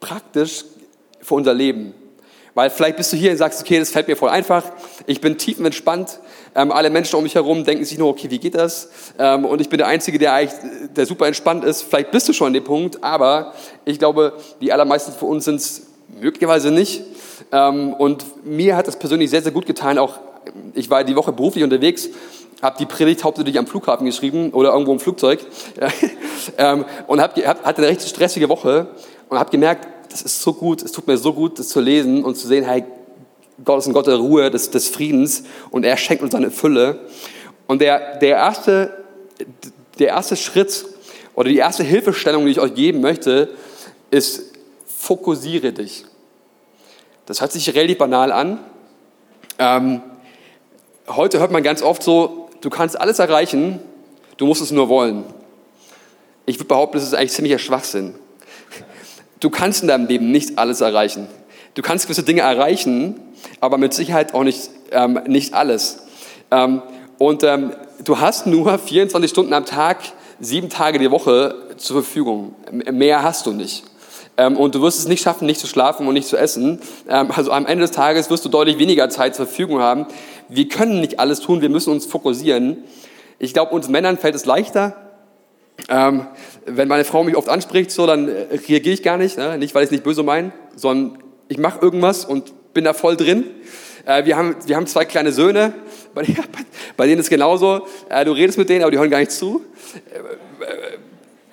praktisch 0.00 0.66
für 1.22 1.32
unser 1.32 1.54
Leben. 1.54 1.94
Weil 2.56 2.70
vielleicht 2.70 2.96
bist 2.96 3.12
du 3.12 3.18
hier 3.18 3.32
und 3.32 3.36
sagst, 3.36 3.60
okay, 3.60 3.78
das 3.78 3.90
fällt 3.90 4.08
mir 4.08 4.16
voll 4.16 4.30
einfach, 4.30 4.64
ich 5.06 5.20
bin 5.20 5.36
tiefenentspannt, 5.36 6.20
ähm, 6.54 6.72
alle 6.72 6.88
Menschen 6.88 7.16
um 7.16 7.22
mich 7.22 7.34
herum 7.34 7.64
denken 7.64 7.84
sich 7.84 7.98
nur, 7.98 8.08
okay, 8.08 8.30
wie 8.30 8.38
geht 8.38 8.54
das? 8.54 8.88
Ähm, 9.18 9.44
und 9.44 9.60
ich 9.60 9.68
bin 9.68 9.76
der 9.76 9.88
Einzige, 9.88 10.18
der 10.18 10.32
eigentlich, 10.32 10.58
der 10.96 11.04
super 11.04 11.26
entspannt 11.26 11.64
ist. 11.64 11.82
Vielleicht 11.82 12.12
bist 12.12 12.30
du 12.30 12.32
schon 12.32 12.46
an 12.46 12.52
dem 12.54 12.64
Punkt, 12.64 13.04
aber 13.04 13.52
ich 13.84 13.98
glaube, 13.98 14.32
die 14.62 14.72
allermeisten 14.72 15.12
von 15.12 15.28
uns 15.28 15.44
sind 15.44 15.56
es 15.56 15.82
möglicherweise 16.18 16.70
nicht. 16.70 17.02
Ähm, 17.52 17.92
und 17.92 18.24
mir 18.46 18.74
hat 18.74 18.86
das 18.86 18.98
persönlich 18.98 19.28
sehr, 19.28 19.42
sehr 19.42 19.52
gut 19.52 19.66
getan. 19.66 19.98
Auch 19.98 20.14
ich 20.72 20.88
war 20.88 21.04
die 21.04 21.14
Woche 21.14 21.32
beruflich 21.32 21.62
unterwegs, 21.62 22.08
habe 22.62 22.78
die 22.78 22.86
Predigt 22.86 23.22
hauptsächlich 23.22 23.58
am 23.58 23.66
Flughafen 23.66 24.06
geschrieben 24.06 24.52
oder 24.52 24.72
irgendwo 24.72 24.92
im 24.92 25.00
Flugzeug 25.00 25.40
ähm, 26.56 26.86
und 27.06 27.20
hab, 27.20 27.36
hab, 27.36 27.66
hatte 27.66 27.82
eine 27.82 27.88
recht 27.88 28.00
stressige 28.00 28.48
Woche 28.48 28.88
und 29.28 29.38
habe 29.38 29.50
gemerkt, 29.50 29.88
das 30.10 30.22
ist 30.22 30.40
so 30.40 30.52
gut, 30.52 30.82
es 30.82 30.92
tut 30.92 31.06
mir 31.06 31.18
so 31.18 31.32
gut, 31.32 31.58
das 31.58 31.68
zu 31.68 31.80
lesen 31.80 32.24
und 32.24 32.36
zu 32.36 32.46
sehen, 32.46 32.64
hey, 32.64 32.84
Gott 33.64 33.78
ist 33.78 33.86
ein 33.86 33.92
Gott 33.92 34.06
der 34.06 34.16
Ruhe, 34.16 34.50
des, 34.50 34.70
des 34.70 34.88
Friedens 34.88 35.44
und 35.70 35.84
er 35.84 35.96
schenkt 35.96 36.22
uns 36.22 36.34
eine 36.34 36.50
Fülle. 36.50 37.00
Und 37.66 37.80
der, 37.80 38.18
der, 38.18 38.36
erste, 38.36 39.04
der 39.98 40.08
erste 40.08 40.36
Schritt 40.36 40.84
oder 41.34 41.48
die 41.48 41.56
erste 41.56 41.82
Hilfestellung, 41.82 42.44
die 42.44 42.52
ich 42.52 42.60
euch 42.60 42.74
geben 42.74 43.00
möchte, 43.00 43.50
ist, 44.10 44.52
fokussiere 44.86 45.72
dich. 45.72 46.04
Das 47.26 47.40
hört 47.40 47.52
sich 47.52 47.74
relativ 47.74 47.98
banal 47.98 48.30
an. 48.30 48.60
Ähm, 49.58 50.02
heute 51.08 51.40
hört 51.40 51.50
man 51.50 51.62
ganz 51.62 51.82
oft 51.82 52.02
so, 52.02 52.48
du 52.60 52.70
kannst 52.70 52.98
alles 52.98 53.18
erreichen, 53.18 53.80
du 54.36 54.46
musst 54.46 54.62
es 54.62 54.70
nur 54.70 54.88
wollen. 54.88 55.24
Ich 56.44 56.58
würde 56.58 56.68
behaupten, 56.68 56.98
das 56.98 57.04
ist 57.04 57.14
eigentlich 57.14 57.32
ziemlicher 57.32 57.58
Schwachsinn. 57.58 58.14
Du 59.40 59.50
kannst 59.50 59.82
in 59.82 59.88
deinem 59.88 60.06
Leben 60.06 60.30
nicht 60.30 60.58
alles 60.58 60.80
erreichen. 60.80 61.26
Du 61.74 61.82
kannst 61.82 62.06
gewisse 62.06 62.22
Dinge 62.22 62.40
erreichen, 62.40 63.20
aber 63.60 63.76
mit 63.76 63.92
Sicherheit 63.92 64.32
auch 64.34 64.44
nicht, 64.44 64.70
ähm, 64.92 65.20
nicht 65.26 65.52
alles. 65.52 66.04
Ähm, 66.50 66.82
und 67.18 67.42
ähm, 67.42 67.72
du 68.02 68.18
hast 68.18 68.46
nur 68.46 68.78
24 68.78 69.30
Stunden 69.30 69.52
am 69.52 69.66
Tag, 69.66 69.98
sieben 70.40 70.70
Tage 70.70 70.98
die 70.98 71.10
Woche 71.10 71.54
zur 71.76 72.02
Verfügung. 72.02 72.54
Mehr 72.70 73.22
hast 73.22 73.46
du 73.46 73.52
nicht. 73.52 73.84
Ähm, 74.38 74.56
und 74.56 74.74
du 74.74 74.82
wirst 74.82 74.98
es 74.98 75.08
nicht 75.08 75.22
schaffen, 75.22 75.46
nicht 75.46 75.60
zu 75.60 75.66
schlafen 75.66 76.06
und 76.06 76.14
nicht 76.14 76.28
zu 76.28 76.36
essen. 76.36 76.80
Ähm, 77.08 77.30
also 77.34 77.52
am 77.52 77.66
Ende 77.66 77.82
des 77.82 77.90
Tages 77.90 78.30
wirst 78.30 78.44
du 78.44 78.48
deutlich 78.48 78.78
weniger 78.78 79.08
Zeit 79.08 79.34
zur 79.34 79.46
Verfügung 79.46 79.80
haben. 79.80 80.06
Wir 80.48 80.68
können 80.68 81.00
nicht 81.00 81.20
alles 81.20 81.40
tun, 81.40 81.60
wir 81.60 81.70
müssen 81.70 81.90
uns 81.90 82.06
fokussieren. 82.06 82.84
Ich 83.38 83.52
glaube, 83.52 83.74
uns 83.74 83.88
Männern 83.88 84.18
fällt 84.18 84.34
es 84.34 84.46
leichter, 84.46 85.05
ähm, 85.88 86.26
wenn 86.64 86.88
meine 86.88 87.04
Frau 87.04 87.22
mich 87.24 87.36
oft 87.36 87.48
anspricht, 87.48 87.90
so, 87.90 88.06
dann 88.06 88.28
äh, 88.28 88.46
reagiere 88.68 88.94
ich 88.94 89.02
gar 89.02 89.16
nicht. 89.16 89.38
Ne? 89.38 89.58
Nicht, 89.58 89.74
weil 89.74 89.82
ich 89.82 89.88
es 89.88 89.92
nicht 89.92 90.04
böse 90.04 90.22
meine, 90.22 90.52
sondern 90.74 91.22
ich 91.48 91.58
mache 91.58 91.80
irgendwas 91.80 92.24
und 92.24 92.52
bin 92.74 92.84
da 92.84 92.92
voll 92.92 93.16
drin. 93.16 93.44
Äh, 94.04 94.24
wir, 94.24 94.36
haben, 94.36 94.56
wir 94.66 94.76
haben 94.76 94.86
zwei 94.86 95.04
kleine 95.04 95.32
Söhne, 95.32 95.74
bei, 96.14 96.24
bei 96.96 97.06
denen 97.06 97.20
ist 97.20 97.26
es 97.26 97.30
genauso. 97.30 97.86
Äh, 98.08 98.24
du 98.24 98.32
redest 98.32 98.58
mit 98.58 98.68
denen, 98.68 98.82
aber 98.82 98.90
die 98.90 98.98
hören 98.98 99.10
gar 99.10 99.18
nicht 99.18 99.32
zu. 99.32 99.64
Äh, 100.10 100.20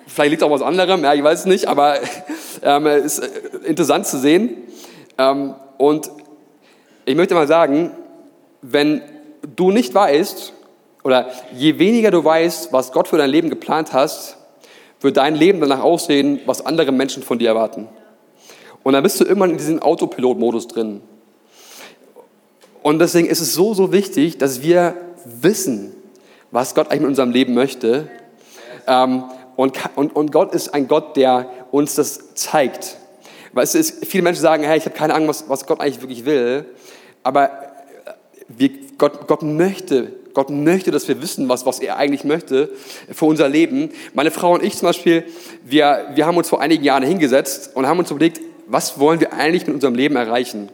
vielleicht 0.06 0.30
liegt 0.30 0.42
es 0.42 0.46
auch 0.46 0.52
was 0.52 0.62
anderem, 0.62 1.02
ja, 1.02 1.14
ich 1.14 1.22
weiß 1.22 1.40
es 1.40 1.46
nicht, 1.46 1.66
aber 1.66 1.98
ähm, 2.62 2.86
es 2.86 3.18
ist 3.18 3.24
äh, 3.24 3.68
interessant 3.68 4.06
zu 4.06 4.18
sehen. 4.18 4.56
Ähm, 5.18 5.54
und 5.78 6.10
ich 7.04 7.14
möchte 7.14 7.34
mal 7.34 7.46
sagen, 7.46 7.92
wenn 8.62 9.02
du 9.56 9.70
nicht 9.70 9.94
weißt, 9.94 10.54
oder 11.04 11.30
je 11.54 11.78
weniger 11.78 12.10
du 12.10 12.24
weißt, 12.24 12.72
was 12.72 12.90
Gott 12.90 13.08
für 13.08 13.18
dein 13.18 13.30
Leben 13.30 13.50
geplant 13.50 13.92
hast, 13.92 14.38
wird 15.00 15.18
dein 15.18 15.36
Leben 15.36 15.60
danach 15.60 15.82
aussehen, 15.82 16.40
was 16.46 16.64
andere 16.64 16.90
Menschen 16.90 17.22
von 17.22 17.38
dir 17.38 17.48
erwarten. 17.48 17.88
Und 18.82 18.94
dann 18.94 19.02
bist 19.02 19.20
du 19.20 19.24
irgendwann 19.24 19.50
in 19.50 19.58
diesem 19.58 19.80
Autopilot-Modus 19.80 20.66
drin. 20.66 21.02
Und 22.82 22.98
deswegen 22.98 23.28
ist 23.28 23.40
es 23.40 23.54
so, 23.54 23.74
so 23.74 23.92
wichtig, 23.92 24.38
dass 24.38 24.62
wir 24.62 24.94
wissen, 25.24 25.94
was 26.50 26.74
Gott 26.74 26.90
eigentlich 26.90 27.02
mit 27.02 27.08
unserem 27.10 27.32
Leben 27.32 27.52
möchte. 27.54 28.08
Ähm, 28.86 29.24
und, 29.56 29.78
und, 29.96 30.16
und 30.16 30.32
Gott 30.32 30.54
ist 30.54 30.72
ein 30.72 30.88
Gott, 30.88 31.16
der 31.16 31.50
uns 31.70 31.96
das 31.96 32.34
zeigt. 32.34 32.96
Weißt 33.52 33.74
du, 33.74 33.82
viele 33.82 34.22
Menschen 34.22 34.40
sagen, 34.40 34.64
hey, 34.64 34.78
ich 34.78 34.86
habe 34.86 34.96
keine 34.96 35.14
Ahnung, 35.14 35.28
was, 35.28 35.48
was 35.48 35.66
Gott 35.66 35.80
eigentlich 35.80 36.00
wirklich 36.00 36.24
will. 36.24 36.64
Aber 37.22 37.50
wir, 38.48 38.70
Gott, 38.98 39.26
Gott 39.28 39.42
möchte 39.42 40.23
Gott 40.34 40.50
möchte, 40.50 40.90
dass 40.90 41.08
wir 41.08 41.22
wissen, 41.22 41.48
was, 41.48 41.64
was 41.64 41.78
er 41.78 41.96
eigentlich 41.96 42.24
möchte 42.24 42.68
für 43.10 43.24
unser 43.24 43.48
Leben. 43.48 43.90
Meine 44.12 44.30
Frau 44.30 44.52
und 44.52 44.62
ich 44.62 44.76
zum 44.76 44.88
Beispiel, 44.88 45.24
wir, 45.64 46.06
wir 46.14 46.26
haben 46.26 46.36
uns 46.36 46.48
vor 46.48 46.60
einigen 46.60 46.84
Jahren 46.84 47.04
hingesetzt 47.04 47.70
und 47.74 47.86
haben 47.86 47.98
uns 47.98 48.10
überlegt, 48.10 48.40
was 48.66 48.98
wollen 48.98 49.20
wir 49.20 49.32
eigentlich 49.32 49.66
mit 49.66 49.74
unserem 49.74 49.94
Leben 49.94 50.16
erreichen? 50.16 50.70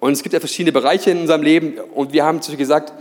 Und 0.00 0.12
es 0.12 0.22
gibt 0.22 0.32
ja 0.32 0.40
verschiedene 0.40 0.72
Bereiche 0.72 1.10
in 1.10 1.20
unserem 1.20 1.42
Leben 1.42 1.74
und 1.94 2.12
wir 2.12 2.24
haben 2.24 2.40
zum 2.40 2.52
Beispiel 2.52 2.64
gesagt, 2.64 2.92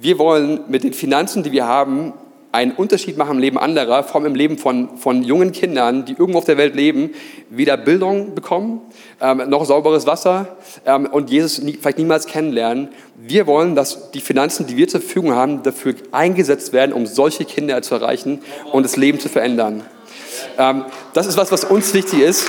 wir 0.00 0.18
wollen 0.18 0.60
mit 0.68 0.82
den 0.82 0.92
Finanzen, 0.92 1.42
die 1.42 1.52
wir 1.52 1.66
haben, 1.66 2.14
einen 2.52 2.72
Unterschied 2.72 3.16
machen 3.16 3.36
im 3.36 3.38
Leben 3.38 3.58
anderer, 3.58 4.04
vor 4.04 4.16
allem 4.16 4.26
im 4.26 4.34
Leben 4.34 4.58
von, 4.58 4.98
von 4.98 5.22
jungen 5.22 5.52
Kindern, 5.52 6.04
die 6.04 6.12
irgendwo 6.12 6.38
auf 6.38 6.44
der 6.44 6.58
Welt 6.58 6.74
leben, 6.74 7.10
weder 7.48 7.78
Bildung 7.78 8.34
bekommen, 8.34 8.82
ähm, 9.22 9.42
noch 9.48 9.64
sauberes 9.64 10.06
Wasser 10.06 10.56
ähm, 10.84 11.06
und 11.06 11.30
Jesus 11.30 11.62
nie, 11.62 11.78
vielleicht 11.80 11.96
niemals 11.96 12.26
kennenlernen. 12.26 12.90
Wir 13.16 13.46
wollen, 13.46 13.74
dass 13.74 14.10
die 14.10 14.20
Finanzen, 14.20 14.66
die 14.66 14.76
wir 14.76 14.86
zur 14.86 15.00
Verfügung 15.00 15.34
haben, 15.34 15.62
dafür 15.62 15.94
eingesetzt 16.12 16.74
werden, 16.74 16.92
um 16.92 17.06
solche 17.06 17.46
Kinder 17.46 17.80
zu 17.80 17.94
erreichen 17.94 18.42
und 18.70 18.82
das 18.82 18.96
Leben 18.96 19.18
zu 19.18 19.30
verändern. 19.30 19.82
Ähm, 20.58 20.84
das 21.14 21.26
ist 21.26 21.38
was, 21.38 21.50
was 21.52 21.64
uns 21.64 21.94
wichtig 21.94 22.20
ist. 22.20 22.46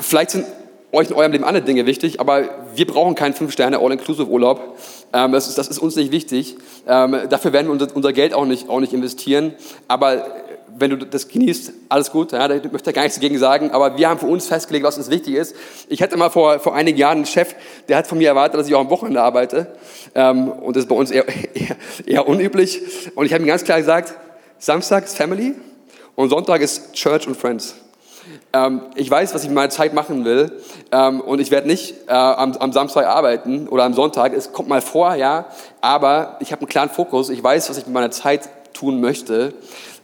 Vielleicht 0.00 0.32
sind 0.32 0.46
euch 0.94 1.10
in 1.10 1.16
eurem 1.16 1.32
Leben 1.32 1.44
andere 1.44 1.64
Dinge 1.64 1.86
wichtig, 1.86 2.20
aber 2.20 2.48
wir 2.74 2.86
brauchen 2.86 3.14
keinen 3.14 3.34
5-Sterne 3.34 3.78
All-Inclusive-Urlaub. 3.78 4.78
Ähm, 5.12 5.32
das, 5.32 5.48
ist, 5.48 5.58
das, 5.58 5.68
ist, 5.68 5.78
uns 5.78 5.96
nicht 5.96 6.12
wichtig. 6.12 6.56
Ähm, 6.86 7.16
dafür 7.28 7.52
werden 7.52 7.66
wir 7.66 7.72
unser, 7.72 7.94
unser, 7.94 8.12
Geld 8.12 8.34
auch 8.34 8.46
nicht, 8.46 8.68
auch 8.68 8.80
nicht 8.80 8.92
investieren. 8.92 9.54
Aber 9.88 10.26
wenn 10.76 10.90
du 10.90 10.96
das 10.96 11.28
genießt, 11.28 11.72
alles 11.88 12.10
gut, 12.10 12.32
ja, 12.32 12.48
da 12.48 12.54
möchte 12.70 12.90
ich 12.90 12.94
gar 12.94 13.02
nichts 13.02 13.16
dagegen 13.16 13.38
sagen, 13.38 13.70
aber 13.70 13.96
wir 13.96 14.08
haben 14.08 14.18
für 14.18 14.26
uns 14.26 14.46
festgelegt, 14.46 14.84
was 14.84 14.96
uns 14.98 15.10
wichtig 15.10 15.34
ist. 15.34 15.54
Ich 15.88 16.02
hatte 16.02 16.16
mal 16.16 16.30
vor, 16.30 16.58
vor 16.58 16.74
einigen 16.74 16.98
Jahren 16.98 17.18
einen 17.18 17.26
Chef, 17.26 17.54
der 17.88 17.96
hat 17.96 18.06
von 18.06 18.18
mir 18.18 18.28
erwartet, 18.28 18.58
dass 18.58 18.66
ich 18.66 18.74
auch 18.74 18.80
am 18.80 18.90
Wochenende 18.90 19.22
arbeite. 19.22 19.68
Ähm, 20.14 20.48
und 20.48 20.76
das 20.76 20.84
ist 20.84 20.88
bei 20.88 20.96
uns 20.96 21.10
eher, 21.10 21.26
eher, 21.54 21.76
eher 22.06 22.28
unüblich. 22.28 22.80
Und 23.14 23.26
ich 23.26 23.32
habe 23.32 23.44
ihm 23.44 23.48
ganz 23.48 23.64
klar 23.64 23.78
gesagt, 23.78 24.14
Samstag 24.58 25.04
ist 25.04 25.16
Family 25.16 25.54
und 26.14 26.30
Sonntag 26.30 26.60
ist 26.60 26.92
Church 26.94 27.26
und 27.26 27.36
Friends. 27.36 27.74
Ähm, 28.52 28.82
ich 28.94 29.10
weiß, 29.10 29.34
was 29.34 29.42
ich 29.42 29.48
mit 29.48 29.56
meiner 29.56 29.70
Zeit 29.70 29.94
machen 29.94 30.24
will 30.24 30.52
ähm, 30.92 31.20
und 31.20 31.40
ich 31.40 31.50
werde 31.50 31.66
nicht 31.66 31.94
äh, 32.06 32.12
am, 32.12 32.52
am, 32.52 32.72
Samstag 32.72 33.06
arbeiten 33.06 33.68
oder 33.68 33.84
am 33.84 33.94
Sonntag. 33.94 34.32
Es 34.32 34.52
kommt 34.52 34.68
mal 34.68 34.80
vor, 34.80 35.14
ja, 35.14 35.46
aber 35.80 36.36
ich 36.40 36.52
habe 36.52 36.60
einen 36.60 36.68
klaren 36.68 36.90
Fokus. 36.90 37.30
Ich 37.30 37.42
weiß, 37.42 37.68
was 37.70 37.78
ich 37.78 37.86
mit 37.86 37.94
meiner 37.94 38.10
Zeit 38.10 38.48
tun 38.74 39.00
möchte. 39.00 39.54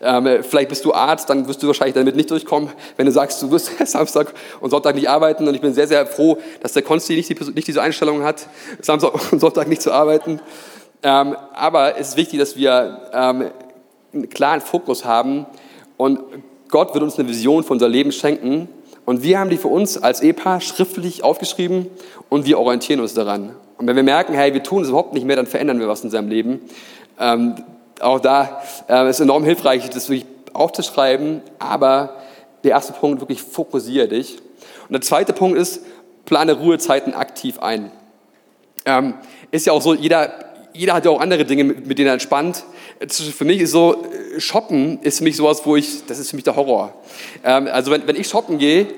Ähm, 0.02 0.42
vielleicht 0.42 0.70
bist 0.70 0.84
du 0.84 0.94
Arzt, 0.94 1.28
dann 1.28 1.46
wirst 1.46 1.62
du 1.62 1.66
wahrscheinlich 1.66 1.94
damit 1.94 2.16
nicht 2.16 2.30
durchkommen, 2.30 2.70
wenn 2.96 3.06
du 3.06 3.12
sagst, 3.12 3.42
du 3.42 3.50
wirst 3.50 3.70
Samstag 3.86 4.32
und 4.60 4.70
Sonntag 4.70 4.94
nicht 4.94 5.08
arbeiten. 5.08 5.46
Und 5.46 5.54
ich 5.54 5.60
bin 5.60 5.74
sehr, 5.74 5.88
sehr 5.88 6.06
froh, 6.06 6.38
dass 6.62 6.72
der 6.72 6.82
Konsti 6.82 7.14
nicht, 7.14 7.28
die, 7.28 7.50
nicht 7.52 7.68
diese 7.68 7.82
Einstellung 7.82 8.22
hat, 8.22 8.46
Samstag 8.80 9.32
und 9.32 9.40
Sonntag 9.40 9.68
nicht 9.68 9.82
zu 9.82 9.92
arbeiten. 9.92 10.40
Ähm, 11.02 11.36
aber 11.52 11.98
es 11.98 12.10
ist 12.10 12.16
wichtig, 12.16 12.38
dass 12.38 12.56
wir 12.56 13.10
ähm, 13.12 13.50
einen 14.12 14.28
klaren 14.28 14.60
Fokus 14.60 15.04
haben 15.04 15.46
und 15.96 16.20
Gott 16.70 16.94
wird 16.94 17.02
uns 17.02 17.18
eine 17.18 17.28
Vision 17.28 17.64
für 17.64 17.72
unser 17.72 17.88
Leben 17.88 18.12
schenken 18.12 18.68
und 19.04 19.22
wir 19.22 19.38
haben 19.38 19.50
die 19.50 19.56
für 19.56 19.68
uns 19.68 19.98
als 19.98 20.22
Ehepaar 20.22 20.60
schriftlich 20.60 21.24
aufgeschrieben 21.24 21.86
und 22.28 22.46
wir 22.46 22.58
orientieren 22.58 23.00
uns 23.00 23.14
daran. 23.14 23.54
Und 23.76 23.86
wenn 23.86 23.96
wir 23.96 24.02
merken, 24.02 24.34
hey, 24.34 24.54
wir 24.54 24.62
tun 24.62 24.82
es 24.82 24.88
überhaupt 24.88 25.14
nicht 25.14 25.26
mehr, 25.26 25.36
dann 25.36 25.46
verändern 25.46 25.80
wir 25.80 25.88
was 25.88 26.04
in 26.04 26.10
seinem 26.10 26.28
Leben. 26.28 26.60
Ähm, 27.18 27.56
auch 28.00 28.20
da 28.20 28.62
äh, 28.88 29.08
ist 29.08 29.20
enorm 29.20 29.44
hilfreich, 29.44 29.88
das 29.90 30.08
wirklich 30.08 30.26
aufzuschreiben, 30.52 31.42
aber 31.58 32.16
der 32.64 32.72
erste 32.72 32.92
Punkt, 32.92 33.20
wirklich 33.20 33.42
fokussiere 33.42 34.08
dich. 34.08 34.38
Und 34.88 34.92
der 34.92 35.00
zweite 35.00 35.32
Punkt 35.32 35.58
ist, 35.58 35.82
plane 36.24 36.52
Ruhezeiten 36.52 37.14
aktiv 37.14 37.58
ein. 37.58 37.90
Ähm, 38.84 39.14
ist 39.50 39.66
ja 39.66 39.72
auch 39.72 39.82
so, 39.82 39.94
jeder, 39.94 40.32
jeder 40.72 40.94
hat 40.94 41.04
ja 41.04 41.10
auch 41.10 41.20
andere 41.20 41.44
Dinge, 41.44 41.64
mit, 41.64 41.86
mit 41.86 41.98
denen 41.98 42.08
er 42.08 42.14
entspannt. 42.14 42.64
Für 43.08 43.46
mich 43.46 43.60
ist 43.60 43.70
so, 43.70 44.04
Shoppen 44.36 45.00
ist 45.00 45.18
für 45.18 45.24
mich 45.24 45.36
sowas, 45.36 45.62
wo 45.64 45.74
ich, 45.74 46.04
das 46.06 46.18
ist 46.18 46.30
für 46.30 46.36
mich 46.36 46.44
der 46.44 46.54
Horror. 46.54 46.92
Ähm, 47.42 47.66
also 47.72 47.90
wenn, 47.90 48.06
wenn 48.06 48.16
ich 48.16 48.28
shoppen 48.28 48.58
gehe, 48.58 48.88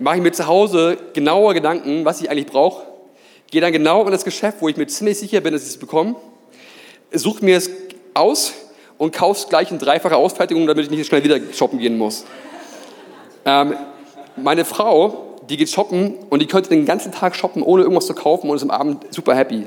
mache 0.00 0.16
ich 0.16 0.22
mir 0.22 0.32
zu 0.32 0.48
Hause 0.48 0.98
genaue 1.12 1.54
Gedanken, 1.54 2.04
was 2.04 2.20
ich 2.20 2.28
eigentlich 2.28 2.46
brauche, 2.46 2.84
gehe 3.52 3.60
dann 3.60 3.72
genau 3.72 4.04
in 4.04 4.10
das 4.10 4.24
Geschäft, 4.24 4.58
wo 4.60 4.68
ich 4.68 4.76
mir 4.76 4.88
ziemlich 4.88 5.18
sicher 5.18 5.40
bin, 5.40 5.52
dass 5.52 5.62
ich 5.62 5.68
es 5.68 5.76
bekomme, 5.76 6.16
suche 7.12 7.44
mir 7.44 7.56
es 7.56 7.70
aus 8.14 8.52
und 8.98 9.12
kaufe 9.12 9.40
es 9.40 9.48
gleich 9.48 9.70
in 9.70 9.78
dreifacher 9.78 10.16
Ausfertigung, 10.16 10.66
damit 10.66 10.86
ich 10.86 10.90
nicht 10.90 11.06
schnell 11.06 11.22
wieder 11.22 11.38
shoppen 11.52 11.78
gehen 11.78 11.96
muss. 11.96 12.24
Ähm, 13.44 13.76
meine 14.34 14.64
Frau, 14.64 15.38
die 15.48 15.56
geht 15.56 15.70
shoppen 15.70 16.14
und 16.30 16.42
die 16.42 16.46
könnte 16.46 16.70
den 16.70 16.84
ganzen 16.84 17.12
Tag 17.12 17.36
shoppen, 17.36 17.62
ohne 17.62 17.82
irgendwas 17.82 18.06
zu 18.06 18.14
kaufen 18.14 18.50
und 18.50 18.56
ist 18.56 18.62
am 18.62 18.70
Abend 18.72 19.06
super 19.14 19.36
happy 19.36 19.66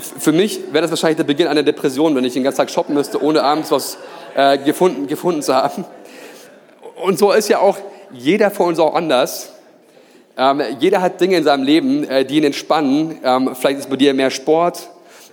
für 0.00 0.32
mich 0.32 0.60
wäre 0.72 0.82
das 0.82 0.90
wahrscheinlich 0.90 1.16
der 1.16 1.24
Beginn 1.24 1.46
einer 1.46 1.62
Depression, 1.62 2.14
wenn 2.14 2.24
ich 2.24 2.32
den 2.32 2.42
ganzen 2.42 2.58
Tag 2.58 2.70
shoppen 2.70 2.94
müsste, 2.94 3.22
ohne 3.22 3.42
abends 3.42 3.70
was 3.70 3.98
äh, 4.34 4.58
gefunden, 4.58 5.06
gefunden 5.06 5.42
zu 5.42 5.54
haben. 5.54 5.84
Und 7.02 7.18
so 7.18 7.32
ist 7.32 7.48
ja 7.48 7.58
auch 7.60 7.78
jeder 8.12 8.50
von 8.50 8.68
uns 8.68 8.78
auch 8.78 8.94
anders. 8.94 9.52
Ähm, 10.36 10.62
jeder 10.78 11.02
hat 11.02 11.20
Dinge 11.20 11.36
in 11.36 11.44
seinem 11.44 11.64
Leben, 11.64 12.04
äh, 12.04 12.24
die 12.24 12.38
ihn 12.38 12.44
entspannen. 12.44 13.18
Ähm, 13.22 13.54
vielleicht 13.54 13.80
ist 13.80 13.90
bei 13.90 13.96
dir 13.96 14.14
mehr 14.14 14.30
Sport, 14.30 14.88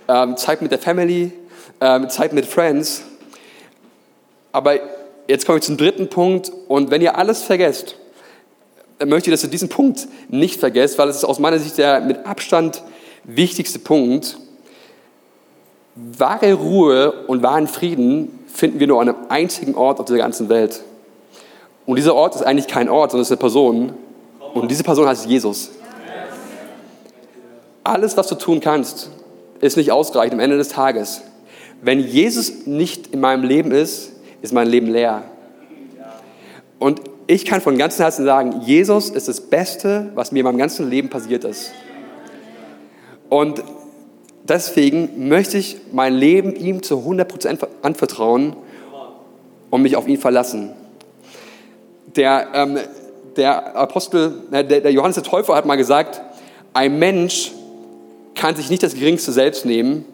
ähm, 0.08 0.36
Zeit 0.36 0.62
mit 0.62 0.70
der 0.70 0.78
Family, 0.78 1.32
ähm, 1.80 2.08
Zeit 2.08 2.32
mit 2.32 2.46
Friends. 2.46 3.02
Aber 4.52 4.74
jetzt 5.28 5.46
komme 5.46 5.58
ich 5.58 5.64
zum 5.64 5.76
dritten 5.76 6.08
Punkt. 6.08 6.50
Und 6.68 6.90
wenn 6.90 7.00
ihr 7.00 7.16
alles 7.16 7.42
vergesst, 7.42 7.96
dann 8.98 9.08
möchte 9.08 9.30
ich, 9.30 9.34
dass 9.34 9.44
ihr 9.44 9.50
diesen 9.50 9.68
Punkt 9.68 10.08
nicht 10.28 10.58
vergesst, 10.58 10.98
weil 10.98 11.08
es 11.08 11.16
ist 11.16 11.24
aus 11.24 11.38
meiner 11.38 11.58
Sicht 11.58 11.78
der 11.78 12.00
mit 12.00 12.26
Abstand 12.26 12.82
wichtigste 13.24 13.78
Punkt. 13.78 14.38
Wahre 16.16 16.52
Ruhe 16.54 17.12
und 17.26 17.42
wahren 17.42 17.66
Frieden 17.66 18.38
finden 18.46 18.78
wir 18.78 18.86
nur 18.86 19.00
an 19.00 19.08
einem 19.08 19.18
einzigen 19.28 19.74
Ort 19.74 19.98
auf 19.98 20.06
dieser 20.06 20.18
ganzen 20.18 20.48
Welt. 20.48 20.82
Und 21.86 21.96
dieser 21.96 22.14
Ort 22.14 22.36
ist 22.36 22.42
eigentlich 22.42 22.68
kein 22.68 22.88
Ort, 22.88 23.10
sondern 23.10 23.22
es 23.22 23.28
ist 23.28 23.32
eine 23.32 23.40
Person. 23.40 23.92
Und 24.54 24.70
diese 24.70 24.84
Person 24.84 25.08
heißt 25.08 25.26
Jesus. 25.26 25.70
Alles, 27.82 28.16
was 28.16 28.26
du 28.28 28.34
tun 28.34 28.60
kannst, 28.60 29.10
ist 29.60 29.76
nicht 29.76 29.90
ausreichend 29.90 30.34
am 30.34 30.40
Ende 30.40 30.56
des 30.56 30.68
Tages. 30.68 31.22
Wenn 31.82 32.00
Jesus 32.00 32.66
nicht 32.66 33.08
in 33.08 33.20
meinem 33.20 33.44
Leben 33.44 33.72
ist, 33.72 34.12
ist 34.42 34.52
mein 34.52 34.68
Leben 34.68 34.88
leer. 34.88 35.22
Und 36.78 37.00
ich 37.26 37.44
kann 37.44 37.60
von 37.60 37.76
ganzem 37.76 38.02
Herzen 38.02 38.24
sagen, 38.24 38.62
Jesus 38.62 39.10
ist 39.10 39.28
das 39.28 39.40
Beste, 39.40 40.10
was 40.14 40.32
mir 40.32 40.40
in 40.40 40.44
meinem 40.44 40.58
ganzen 40.58 40.88
Leben 40.88 41.08
passiert 41.08 41.44
ist. 41.44 41.72
Und 43.28 43.62
deswegen 44.48 45.28
möchte 45.28 45.58
ich 45.58 45.76
mein 45.92 46.14
Leben 46.14 46.54
ihm 46.54 46.82
zu 46.82 46.96
100% 46.96 47.66
anvertrauen 47.82 48.56
und 49.70 49.82
mich 49.82 49.96
auf 49.96 50.08
ihn 50.08 50.18
verlassen. 50.18 50.72
Der, 52.16 52.48
ähm, 52.54 52.78
der 53.36 53.76
Apostel, 53.76 54.42
der, 54.50 54.64
der 54.64 54.92
Johannes 54.92 55.14
der 55.14 55.24
Täufer 55.24 55.54
hat 55.54 55.66
mal 55.66 55.76
gesagt, 55.76 56.20
ein 56.72 56.98
Mensch 56.98 57.52
kann 58.34 58.56
sich 58.56 58.70
nicht 58.70 58.82
das 58.82 58.94
Geringste 58.94 59.32
selbst 59.32 59.66
nehmen, 59.66 60.04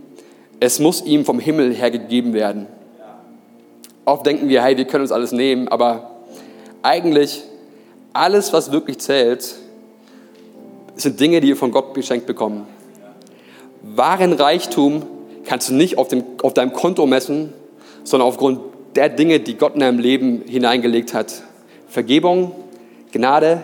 es 0.61 0.79
muss 0.79 1.05
ihm 1.05 1.25
vom 1.25 1.39
Himmel 1.39 1.75
her 1.75 1.91
gegeben 1.91 2.33
werden. 2.33 2.67
Oft 4.05 4.27
denken 4.27 4.49
wir, 4.49 4.63
hey, 4.63 4.77
wir 4.77 4.87
können 4.87 5.03
uns 5.03 5.13
alles 5.13 5.33
nehmen, 5.33 5.69
aber 5.69 6.11
eigentlich 6.83 7.43
alles, 8.13 8.53
was 8.53 8.71
wirklich 8.71 8.99
zählt, 8.99 9.55
sind 10.97 11.19
Dinge, 11.19 11.41
die 11.41 11.49
wir 11.49 11.57
von 11.57 11.71
Gott 11.71 11.95
geschenkt 11.95 12.27
bekommen. 12.27 12.67
Wahren 13.97 14.33
Reichtum 14.33 15.03
kannst 15.45 15.69
du 15.69 15.75
nicht 15.75 15.99
auf, 15.99 16.09
dem, 16.09 16.25
auf 16.43 16.55
deinem 16.55 16.73
Konto 16.73 17.07
messen, 17.07 17.53
sondern 18.03 18.29
aufgrund 18.29 18.61
der 18.97 19.09
Dinge, 19.09 19.41
die 19.41 19.57
Gott 19.57 19.75
in 19.75 19.81
deinem 19.81 19.99
Leben 19.99 20.43
hineingelegt 20.47 21.15
hat. 21.15 21.43
Vergebung, 21.89 22.53
Gnade, 23.13 23.63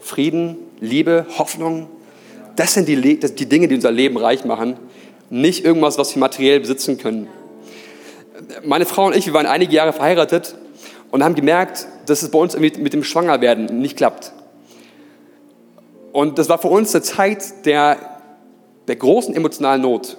Frieden, 0.00 0.56
Liebe, 0.80 1.26
Hoffnung. 1.38 1.88
Das 2.56 2.74
sind 2.74 2.88
die, 2.88 3.18
die 3.18 3.48
Dinge, 3.48 3.68
die 3.68 3.74
unser 3.74 3.90
Leben 3.90 4.16
reich 4.16 4.44
machen. 4.44 4.76
Nicht 5.30 5.64
irgendwas, 5.64 5.98
was 5.98 6.14
wir 6.14 6.20
materiell 6.20 6.60
besitzen 6.60 6.98
können. 6.98 7.28
Meine 8.64 8.84
Frau 8.84 9.06
und 9.06 9.16
ich, 9.16 9.26
wir 9.26 9.34
waren 9.34 9.46
einige 9.46 9.74
Jahre 9.74 9.92
verheiratet 9.92 10.56
und 11.10 11.22
haben 11.22 11.34
gemerkt, 11.34 11.86
dass 12.06 12.22
es 12.22 12.30
bei 12.30 12.38
uns 12.38 12.58
mit 12.58 12.92
dem 12.92 13.04
Schwangerwerden 13.04 13.80
nicht 13.80 13.96
klappt. 13.96 14.32
Und 16.12 16.38
das 16.38 16.48
war 16.48 16.58
für 16.58 16.68
uns 16.68 16.94
eine 16.94 17.02
Zeit 17.02 17.64
der 17.64 17.96
der 18.88 18.96
großen 18.96 19.34
emotionalen 19.34 19.82
Not. 19.82 20.16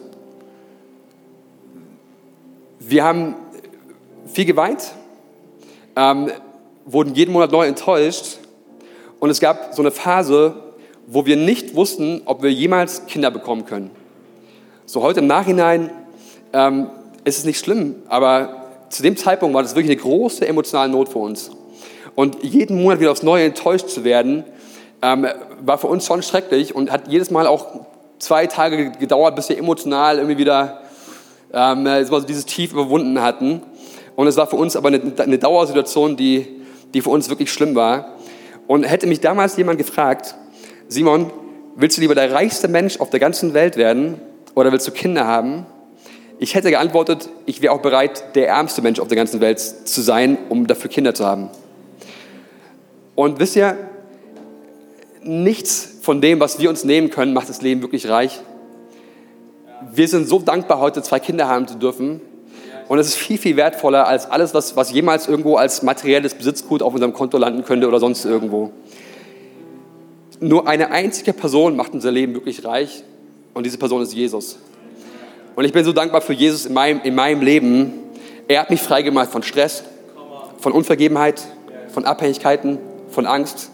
Wir 2.80 3.04
haben 3.04 3.36
viel 4.26 4.46
geweint, 4.46 4.94
ähm, 5.96 6.32
wurden 6.86 7.16
jeden 7.16 7.32
Monat 7.32 7.52
neu 7.52 7.66
enttäuscht 7.66 8.40
und 9.20 9.30
es 9.30 9.40
gab 9.40 9.74
so 9.74 9.82
eine 9.82 9.92
Phase, 9.92 10.56
wo 11.08 11.26
wir 11.26 11.36
nicht 11.36 11.76
wussten, 11.76 12.22
ob 12.26 12.44
wir 12.44 12.52
jemals 12.52 13.06
Kinder 13.06 13.32
bekommen 13.32 13.66
können. 13.66 13.92
So 14.86 15.02
heute 15.02 15.22
im 15.22 15.28
Nachhinein 15.28 15.92
ähm, 16.52 16.90
ist 17.24 17.40
es 17.40 17.46
nicht 17.46 17.60
schlimm, 17.60 17.96
aber 18.08 18.64
zu 18.90 19.02
dem 19.02 19.18
Zeitpunkt 19.18 19.56
war 19.56 19.64
das 19.64 19.76
wirklich 19.76 19.92
eine 19.92 20.02
große 20.02 20.48
emotionale 20.48 20.92
Not 20.92 21.10
für 21.10 21.20
uns. 21.20 21.52
Und 22.16 22.44
jeden 22.44 22.82
Monat 22.82 23.00
wieder 23.00 23.12
aufs 23.12 23.24
Neue 23.24 23.46
enttäuscht 23.46 23.88
zu 23.88 24.04
werden, 24.04 24.44
ähm, 25.02 25.28
war 25.62 25.78
für 25.78 25.88
uns 25.88 26.06
schon 26.06 26.22
schrecklich 26.22 26.76
und 26.76 26.92
hat 26.92 27.08
jedes 27.08 27.32
Mal 27.32 27.48
auch 27.48 27.86
zwei 28.24 28.48
Tage 28.48 28.92
gedauert, 28.92 29.36
bis 29.36 29.50
wir 29.50 29.58
emotional 29.58 30.18
irgendwie 30.18 30.38
wieder 30.38 30.82
ähm, 31.54 31.88
so 32.06 32.20
dieses 32.20 32.46
Tief 32.46 32.72
überwunden 32.72 33.22
hatten. 33.22 33.62
Und 34.16 34.28
es 34.28 34.38
war 34.38 34.48
für 34.48 34.56
uns 34.56 34.76
aber 34.76 34.90
eine, 34.90 35.02
eine 35.18 35.38
Dauersituation, 35.38 36.16
die, 36.16 36.48
die 36.94 37.02
für 37.02 37.10
uns 37.10 37.30
wirklich 37.30 37.52
schlimm 37.52 37.76
war. 37.76 38.16
Und 38.68 38.84
hätte 38.84 39.08
mich 39.08 39.20
damals 39.20 39.58
jemand 39.58 39.78
gefragt, 39.78 40.36
Simon, 40.88 41.32
willst 41.76 41.98
du 41.98 42.02
lieber 42.02 42.16
der 42.16 42.32
reichste 42.32 42.68
Mensch 42.68 43.00
auf 43.00 43.10
der 43.10 43.20
ganzen 43.20 43.54
Welt 43.54 43.78
werden 43.78 44.22
oder 44.56 44.72
willst 44.72 44.88
du 44.88 44.92
Kinder 44.92 45.26
haben? 45.26 45.66
Ich 46.40 46.56
hätte 46.56 46.70
geantwortet, 46.70 47.30
ich 47.46 47.62
wäre 47.62 47.74
auch 47.74 47.82
bereit, 47.82 48.36
der 48.36 48.48
ärmste 48.48 48.82
Mensch 48.82 49.00
auf 49.00 49.08
der 49.08 49.18
ganzen 49.18 49.40
Welt 49.40 49.60
zu 49.60 50.02
sein, 50.02 50.38
um 50.50 50.68
dafür 50.68 50.90
Kinder 50.90 51.14
zu 51.14 51.26
haben. 51.26 51.50
Und 53.16 53.40
wisst 53.40 53.56
ihr, 53.56 53.78
nichts 55.26 55.98
von 56.02 56.22
dem, 56.22 56.40
was 56.40 56.60
wir 56.60 56.70
uns 56.70 56.84
nehmen 56.84 57.10
können, 57.10 57.34
macht 57.34 57.50
das 57.50 57.62
Leben 57.62 57.82
wirklich 57.82 58.10
reich. 58.10 58.42
Wir 59.94 60.08
sind 60.08 60.28
so 60.28 60.40
dankbar, 60.40 60.80
heute 60.80 61.02
zwei 61.02 61.20
Kinder 61.20 61.48
haben 61.48 61.68
zu 61.68 61.76
dürfen. 61.76 62.22
Und 62.88 63.00
es 63.00 63.08
ist 63.08 63.16
viel, 63.16 63.38
viel 63.38 63.56
wertvoller 63.56 64.08
als 64.08 64.30
alles, 64.30 64.54
was, 64.54 64.76
was 64.76 64.92
jemals 64.92 65.28
irgendwo 65.28 65.56
als 65.56 65.84
materielles 65.84 66.34
Besitzgut 66.34 66.82
auf 66.82 66.94
unserem 66.94 67.14
Konto 67.14 67.38
landen 67.38 67.64
könnte 67.64 67.88
oder 67.88 68.00
sonst 68.00 68.26
irgendwo. 68.26 68.72
Nur 70.40 70.68
eine 70.68 70.92
einzige 70.92 71.34
Person 71.34 71.76
macht 71.76 71.94
unser 71.94 72.12
Leben 72.12 72.34
wirklich 72.34 72.66
reich 72.66 73.04
und 73.54 73.66
diese 73.66 73.78
Person 73.78 74.02
ist 74.02 74.14
Jesus. 74.14 74.58
Und 75.56 75.66
ich 75.66 75.72
bin 75.72 75.86
so 75.86 75.94
dankbar 75.94 76.22
für 76.22 76.34
Jesus 76.34 76.66
in 76.66 76.74
meinem, 76.74 77.02
in 77.04 77.16
meinem 77.16 77.42
Leben. 77.42 77.94
Er 78.48 78.62
hat 78.62 78.70
mich 78.70 78.82
freigemacht 78.82 79.32
von 79.32 79.44
Stress, 79.44 79.84
von 80.58 80.74
Unvergebenheit, 80.74 81.42
von 81.94 82.06
Abhängigkeiten, 82.06 82.80
von 83.10 83.26
Angst. 83.26 83.70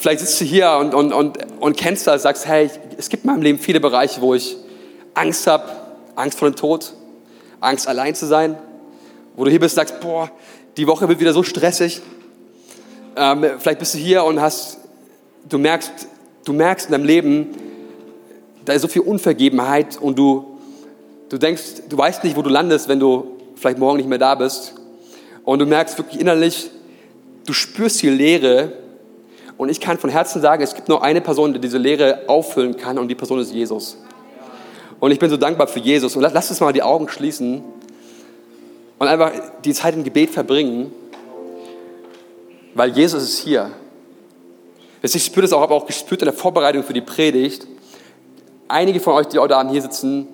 Vielleicht 0.00 0.20
sitzt 0.20 0.40
du 0.40 0.44
hier 0.44 0.76
und, 0.80 0.94
und, 0.94 1.12
und, 1.12 1.38
und 1.58 1.76
kennst 1.76 2.06
das, 2.06 2.22
sagst, 2.22 2.46
hey, 2.46 2.70
es 2.96 3.08
gibt 3.08 3.24
in 3.24 3.30
meinem 3.32 3.42
Leben 3.42 3.58
viele 3.58 3.80
Bereiche, 3.80 4.20
wo 4.20 4.32
ich 4.32 4.56
Angst 5.14 5.48
habe, 5.48 5.64
Angst 6.14 6.38
vor 6.38 6.48
dem 6.48 6.54
Tod, 6.54 6.94
Angst 7.60 7.88
allein 7.88 8.14
zu 8.14 8.26
sein. 8.26 8.56
Wo 9.34 9.44
du 9.44 9.50
hier 9.50 9.58
bist, 9.58 9.74
sagst, 9.74 10.00
boah, 10.00 10.30
die 10.76 10.86
Woche 10.86 11.08
wird 11.08 11.18
wieder 11.18 11.32
so 11.32 11.42
stressig. 11.42 12.00
Ähm, 13.16 13.44
vielleicht 13.58 13.80
bist 13.80 13.94
du 13.94 13.98
hier 13.98 14.22
und 14.22 14.40
hast, 14.40 14.78
du 15.48 15.58
merkst, 15.58 15.90
du 16.44 16.52
merkst 16.52 16.86
in 16.86 16.92
deinem 16.92 17.04
Leben, 17.04 17.48
da 18.64 18.74
ist 18.74 18.82
so 18.82 18.88
viel 18.88 19.02
Unvergebenheit 19.02 19.98
und 20.00 20.16
du, 20.16 20.58
du 21.28 21.38
denkst, 21.38 21.62
du 21.88 21.98
weißt 21.98 22.22
nicht, 22.22 22.36
wo 22.36 22.42
du 22.42 22.50
landest, 22.50 22.88
wenn 22.88 23.00
du 23.00 23.36
vielleicht 23.56 23.78
morgen 23.78 23.96
nicht 23.96 24.08
mehr 24.08 24.18
da 24.18 24.36
bist. 24.36 24.74
Und 25.44 25.58
du 25.58 25.66
merkst 25.66 25.98
wirklich 25.98 26.20
innerlich, 26.20 26.70
du 27.46 27.52
spürst 27.52 28.00
die 28.02 28.10
Leere 28.10 28.72
und 29.58 29.68
ich 29.68 29.80
kann 29.80 29.98
von 29.98 30.08
Herzen 30.08 30.40
sagen, 30.40 30.62
es 30.62 30.74
gibt 30.74 30.88
nur 30.88 31.02
eine 31.02 31.20
Person, 31.20 31.52
die 31.52 31.58
diese 31.58 31.78
Leere 31.78 32.22
auffüllen 32.28 32.76
kann 32.76 32.96
und 32.96 33.08
die 33.08 33.16
Person 33.16 33.40
ist 33.40 33.52
Jesus. 33.52 33.98
Und 35.00 35.10
ich 35.10 35.18
bin 35.18 35.28
so 35.28 35.36
dankbar 35.36 35.66
für 35.66 35.80
Jesus. 35.80 36.14
Und 36.14 36.22
lass 36.22 36.48
uns 36.48 36.60
mal 36.60 36.72
die 36.72 36.82
Augen 36.82 37.08
schließen 37.08 37.62
und 38.98 39.08
einfach 39.08 39.32
die 39.64 39.74
Zeit 39.74 39.94
im 39.94 40.04
Gebet 40.04 40.30
verbringen, 40.30 40.92
weil 42.74 42.90
Jesus 42.90 43.24
ist 43.24 43.38
hier. 43.38 43.72
Ich 45.02 45.24
spüre 45.24 45.42
das 45.42 45.52
auch, 45.52 45.60
habe 45.60 45.74
auch 45.74 45.86
gespürt 45.86 46.22
in 46.22 46.26
der 46.26 46.34
Vorbereitung 46.34 46.84
für 46.84 46.92
die 46.92 47.00
Predigt. 47.00 47.66
Einige 48.68 49.00
von 49.00 49.14
euch, 49.14 49.26
die 49.26 49.38
heute 49.40 49.56
Abend 49.56 49.72
hier 49.72 49.82
sitzen, 49.82 50.28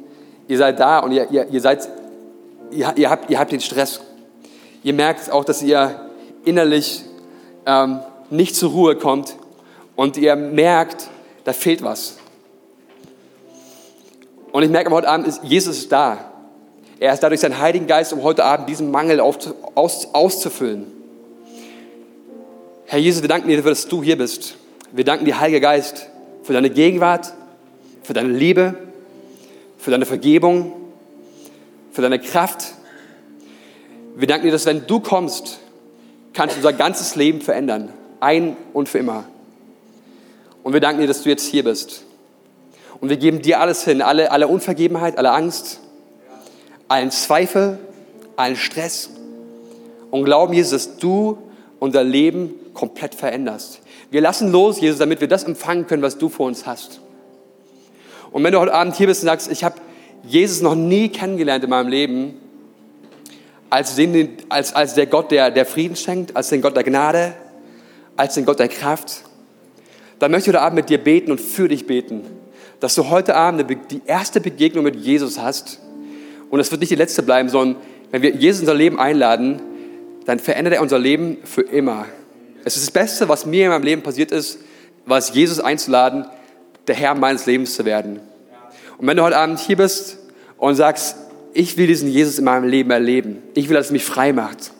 ihr 0.48 0.58
seid 0.58 0.78
da 0.78 0.98
und 0.98 1.12
ihr, 1.12 1.30
ihr, 1.30 1.48
ihr 1.48 1.60
seid, 1.62 1.88
ihr, 2.70 2.92
ihr, 2.96 3.08
habt, 3.08 3.30
ihr 3.30 3.38
habt 3.38 3.52
den 3.52 3.60
Stress. 3.60 4.00
Ihr 4.82 4.92
merkt 4.92 5.30
auch, 5.30 5.44
dass 5.44 5.62
ihr 5.62 6.10
innerlich 6.44 7.04
ähm, 7.64 8.00
nicht 8.30 8.56
zur 8.56 8.70
Ruhe 8.70 8.96
kommt 8.96 9.36
und 9.96 10.16
ihr 10.16 10.36
merkt, 10.36 11.08
da 11.44 11.52
fehlt 11.52 11.82
was. 11.82 12.18
Und 14.52 14.62
ich 14.62 14.70
merke 14.70 14.90
heute 14.90 15.08
Abend, 15.08 15.40
Jesus 15.42 15.78
ist 15.78 15.92
da. 15.92 16.32
Er 17.00 17.12
ist 17.12 17.20
dadurch 17.20 17.40
sein 17.40 17.58
Heiligen 17.58 17.86
Geist, 17.86 18.12
um 18.12 18.22
heute 18.22 18.44
Abend 18.44 18.68
diesen 18.68 18.90
Mangel 18.90 19.20
auf, 19.20 19.36
aus, 19.74 20.08
auszufüllen. 20.14 20.86
Herr 22.86 22.98
Jesus, 22.98 23.22
wir 23.22 23.28
danken 23.28 23.48
dir, 23.48 23.60
dass 23.62 23.88
du 23.88 24.02
hier 24.02 24.16
bist. 24.16 24.56
Wir 24.92 25.04
danken 25.04 25.24
dir, 25.24 25.40
Heiliger 25.40 25.60
Geist, 25.60 26.08
für 26.44 26.52
deine 26.52 26.70
Gegenwart, 26.70 27.32
für 28.02 28.12
deine 28.12 28.28
Liebe, 28.28 28.74
für 29.78 29.90
deine 29.90 30.06
Vergebung, 30.06 30.72
für 31.90 32.02
deine 32.02 32.20
Kraft. 32.20 32.74
Wir 34.14 34.28
danken 34.28 34.46
dir, 34.46 34.52
dass 34.52 34.66
wenn 34.66 34.86
du 34.86 35.00
kommst, 35.00 35.58
kannst 36.32 36.54
du 36.54 36.58
unser 36.58 36.72
ganzes 36.72 37.16
Leben 37.16 37.40
verändern 37.40 37.92
ein 38.24 38.56
und 38.72 38.88
für 38.88 38.98
immer. 38.98 39.24
Und 40.62 40.72
wir 40.72 40.80
danken 40.80 41.02
dir, 41.02 41.06
dass 41.06 41.22
du 41.22 41.28
jetzt 41.28 41.46
hier 41.46 41.62
bist. 41.62 42.04
Und 43.00 43.10
wir 43.10 43.18
geben 43.18 43.42
dir 43.42 43.60
alles 43.60 43.84
hin, 43.84 44.00
alle, 44.00 44.32
alle 44.32 44.48
Unvergebenheit, 44.48 45.18
alle 45.18 45.30
Angst, 45.30 45.80
allen 46.88 47.10
Zweifel, 47.10 47.78
allen 48.36 48.56
Stress 48.56 49.10
und 50.10 50.24
glauben, 50.24 50.54
Jesus, 50.54 50.70
dass 50.70 50.96
du 50.96 51.38
unser 51.80 52.02
Leben 52.02 52.54
komplett 52.72 53.14
veränderst. 53.14 53.80
Wir 54.10 54.20
lassen 54.20 54.50
los, 54.50 54.80
Jesus, 54.80 54.98
damit 54.98 55.20
wir 55.20 55.28
das 55.28 55.44
empfangen 55.44 55.86
können, 55.86 56.02
was 56.02 56.18
du 56.18 56.28
vor 56.28 56.46
uns 56.46 56.66
hast. 56.66 57.00
Und 58.32 58.42
wenn 58.42 58.52
du 58.52 58.58
heute 58.58 58.72
Abend 58.72 58.96
hier 58.96 59.06
bist 59.06 59.22
und 59.22 59.26
sagst, 59.26 59.50
ich 59.50 59.64
habe 59.64 59.76
Jesus 60.26 60.62
noch 60.62 60.74
nie 60.74 61.08
kennengelernt 61.08 61.62
in 61.64 61.70
meinem 61.70 61.88
Leben, 61.88 62.40
als, 63.70 63.96
den, 63.96 64.38
als, 64.48 64.74
als 64.74 64.94
der 64.94 65.06
Gott, 65.06 65.30
der, 65.30 65.50
der 65.50 65.66
Frieden 65.66 65.96
schenkt, 65.96 66.36
als 66.36 66.48
den 66.48 66.62
Gott 66.62 66.76
der 66.76 66.84
Gnade, 66.84 67.34
als 68.16 68.34
den 68.34 68.44
Gott 68.44 68.58
der 68.58 68.68
Kraft, 68.68 69.24
dann 70.18 70.30
möchte 70.30 70.50
ich 70.50 70.56
heute 70.56 70.64
Abend 70.64 70.76
mit 70.76 70.88
dir 70.88 70.98
beten 70.98 71.30
und 71.30 71.40
für 71.40 71.68
dich 71.68 71.86
beten, 71.86 72.22
dass 72.80 72.94
du 72.94 73.10
heute 73.10 73.34
Abend 73.34 73.64
die 73.90 74.02
erste 74.06 74.40
Begegnung 74.40 74.84
mit 74.84 74.96
Jesus 74.96 75.38
hast. 75.38 75.80
Und 76.50 76.60
es 76.60 76.70
wird 76.70 76.80
nicht 76.80 76.90
die 76.90 76.96
letzte 76.96 77.22
bleiben, 77.22 77.48
sondern 77.48 77.82
wenn 78.10 78.22
wir 78.22 78.30
Jesus 78.30 78.60
in 78.60 78.66
unser 78.66 78.78
Leben 78.78 78.98
einladen, 78.98 79.60
dann 80.26 80.38
verändert 80.38 80.74
er 80.74 80.82
unser 80.82 80.98
Leben 80.98 81.38
für 81.44 81.62
immer. 81.62 82.06
Es 82.64 82.76
ist 82.76 82.86
das 82.86 82.90
Beste, 82.90 83.28
was 83.28 83.44
mir 83.44 83.64
in 83.64 83.70
meinem 83.70 83.82
Leben 83.82 84.02
passiert 84.02 84.30
ist, 84.30 84.58
was 85.04 85.34
Jesus 85.34 85.60
einzuladen, 85.60 86.26
der 86.86 86.94
Herr 86.94 87.14
meines 87.14 87.46
Lebens 87.46 87.74
zu 87.74 87.84
werden. 87.84 88.20
Und 88.96 89.06
wenn 89.06 89.16
du 89.16 89.22
heute 89.22 89.36
Abend 89.36 89.58
hier 89.58 89.76
bist 89.76 90.18
und 90.56 90.76
sagst, 90.76 91.16
ich 91.52 91.76
will 91.76 91.86
diesen 91.86 92.08
Jesus 92.08 92.38
in 92.38 92.44
meinem 92.44 92.68
Leben 92.68 92.90
erleben, 92.90 93.42
ich 93.54 93.68
will, 93.68 93.76
dass 93.76 93.88
er 93.88 93.92
mich 93.92 94.04
frei 94.04 94.32
macht, 94.32 94.72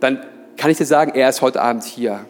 dann 0.00 0.20
kann 0.56 0.70
ich 0.70 0.78
dir 0.78 0.86
sagen, 0.86 1.12
er 1.14 1.28
ist 1.28 1.42
heute 1.42 1.60
Abend 1.60 1.84
hier. 1.84 2.24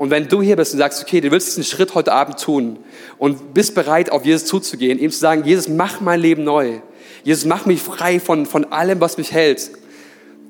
Und 0.00 0.08
wenn 0.08 0.28
du 0.28 0.40
hier 0.40 0.56
bist 0.56 0.72
und 0.72 0.78
sagst, 0.78 1.02
okay, 1.02 1.20
du 1.20 1.30
willst 1.30 1.48
diesen 1.48 1.62
Schritt 1.62 1.94
heute 1.94 2.12
Abend 2.12 2.40
tun 2.40 2.78
und 3.18 3.52
bist 3.52 3.74
bereit, 3.74 4.10
auf 4.10 4.24
Jesus 4.24 4.46
zuzugehen, 4.46 4.98
ihm 4.98 5.10
zu 5.10 5.18
sagen, 5.18 5.44
Jesus, 5.44 5.68
mach 5.68 6.00
mein 6.00 6.20
Leben 6.20 6.42
neu. 6.42 6.80
Jesus, 7.22 7.44
mach 7.44 7.66
mich 7.66 7.82
frei 7.82 8.18
von, 8.18 8.46
von 8.46 8.72
allem, 8.72 8.98
was 9.02 9.18
mich 9.18 9.32
hält. 9.32 9.70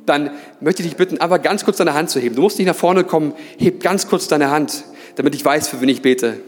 Dann 0.06 0.30
möchte 0.60 0.84
ich 0.84 0.90
dich 0.90 0.96
bitten, 0.96 1.18
einfach 1.18 1.42
ganz 1.42 1.64
kurz 1.64 1.78
deine 1.78 1.94
Hand 1.94 2.10
zu 2.10 2.20
heben. 2.20 2.36
Du 2.36 2.42
musst 2.42 2.58
nicht 2.58 2.68
nach 2.68 2.76
vorne 2.76 3.02
kommen, 3.02 3.34
heb 3.58 3.82
ganz 3.82 4.06
kurz 4.06 4.28
deine 4.28 4.52
Hand, 4.52 4.84
damit 5.16 5.34
ich 5.34 5.44
weiß, 5.44 5.66
für 5.66 5.80
wen 5.80 5.88
ich 5.88 6.00
bete. 6.00 6.38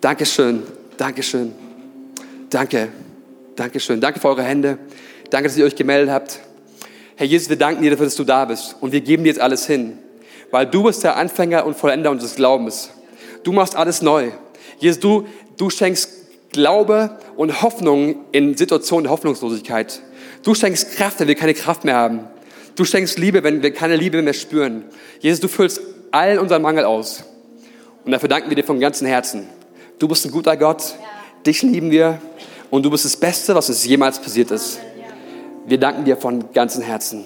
Dankeschön, 0.00 0.62
Dankeschön, 0.96 1.52
danke, 2.48 2.88
Dankeschön. 3.54 4.00
Danke 4.00 4.18
für 4.18 4.28
eure 4.28 4.44
Hände. 4.44 4.78
Danke, 5.28 5.48
dass 5.48 5.58
ihr 5.58 5.66
euch 5.66 5.76
gemeldet 5.76 6.08
habt. 6.08 6.40
Herr 7.16 7.26
Jesus, 7.26 7.50
wir 7.50 7.56
danken 7.56 7.82
dir 7.82 7.90
dafür, 7.90 8.06
dass 8.06 8.16
du 8.16 8.24
da 8.24 8.46
bist. 8.46 8.76
Und 8.80 8.92
wir 8.92 9.02
geben 9.02 9.24
dir 9.24 9.28
jetzt 9.28 9.42
alles 9.42 9.66
hin 9.66 9.98
weil 10.54 10.66
du 10.66 10.84
bist 10.84 11.02
der 11.02 11.16
Anfänger 11.16 11.66
und 11.66 11.76
Vollender 11.76 12.12
unseres 12.12 12.36
Glaubens. 12.36 12.90
Du 13.42 13.50
machst 13.50 13.74
alles 13.74 14.02
neu. 14.02 14.30
Jesus, 14.78 15.00
du, 15.00 15.26
du 15.56 15.68
schenkst 15.68 16.08
Glaube 16.52 17.18
und 17.34 17.60
Hoffnung 17.60 18.24
in 18.30 18.56
Situationen 18.56 19.02
der 19.02 19.10
Hoffnungslosigkeit. 19.10 20.00
Du 20.44 20.54
schenkst 20.54 20.92
Kraft, 20.92 21.18
wenn 21.18 21.26
wir 21.26 21.34
keine 21.34 21.54
Kraft 21.54 21.84
mehr 21.84 21.96
haben. 21.96 22.20
Du 22.76 22.84
schenkst 22.84 23.18
Liebe, 23.18 23.42
wenn 23.42 23.64
wir 23.64 23.74
keine 23.74 23.96
Liebe 23.96 24.22
mehr 24.22 24.32
spüren. 24.32 24.84
Jesus, 25.18 25.40
du 25.40 25.48
füllst 25.48 25.80
allen 26.12 26.38
unseren 26.38 26.62
Mangel 26.62 26.84
aus. 26.84 27.24
Und 28.04 28.12
dafür 28.12 28.28
danken 28.28 28.48
wir 28.48 28.54
dir 28.54 28.62
von 28.62 28.78
ganzem 28.78 29.08
Herzen. 29.08 29.48
Du 29.98 30.06
bist 30.06 30.24
ein 30.24 30.30
guter 30.30 30.56
Gott. 30.56 30.94
Dich 31.44 31.62
lieben 31.62 31.90
wir. 31.90 32.20
Und 32.70 32.84
du 32.84 32.90
bist 32.90 33.04
das 33.04 33.16
Beste, 33.16 33.56
was 33.56 33.68
uns 33.68 33.84
jemals 33.84 34.20
passiert 34.20 34.52
ist. 34.52 34.78
Wir 35.66 35.78
danken 35.78 36.04
dir 36.04 36.16
von 36.16 36.52
ganzem 36.52 36.82
Herzen. 36.82 37.24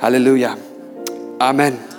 Halleluja. 0.00 0.56
Amen. 1.40 1.92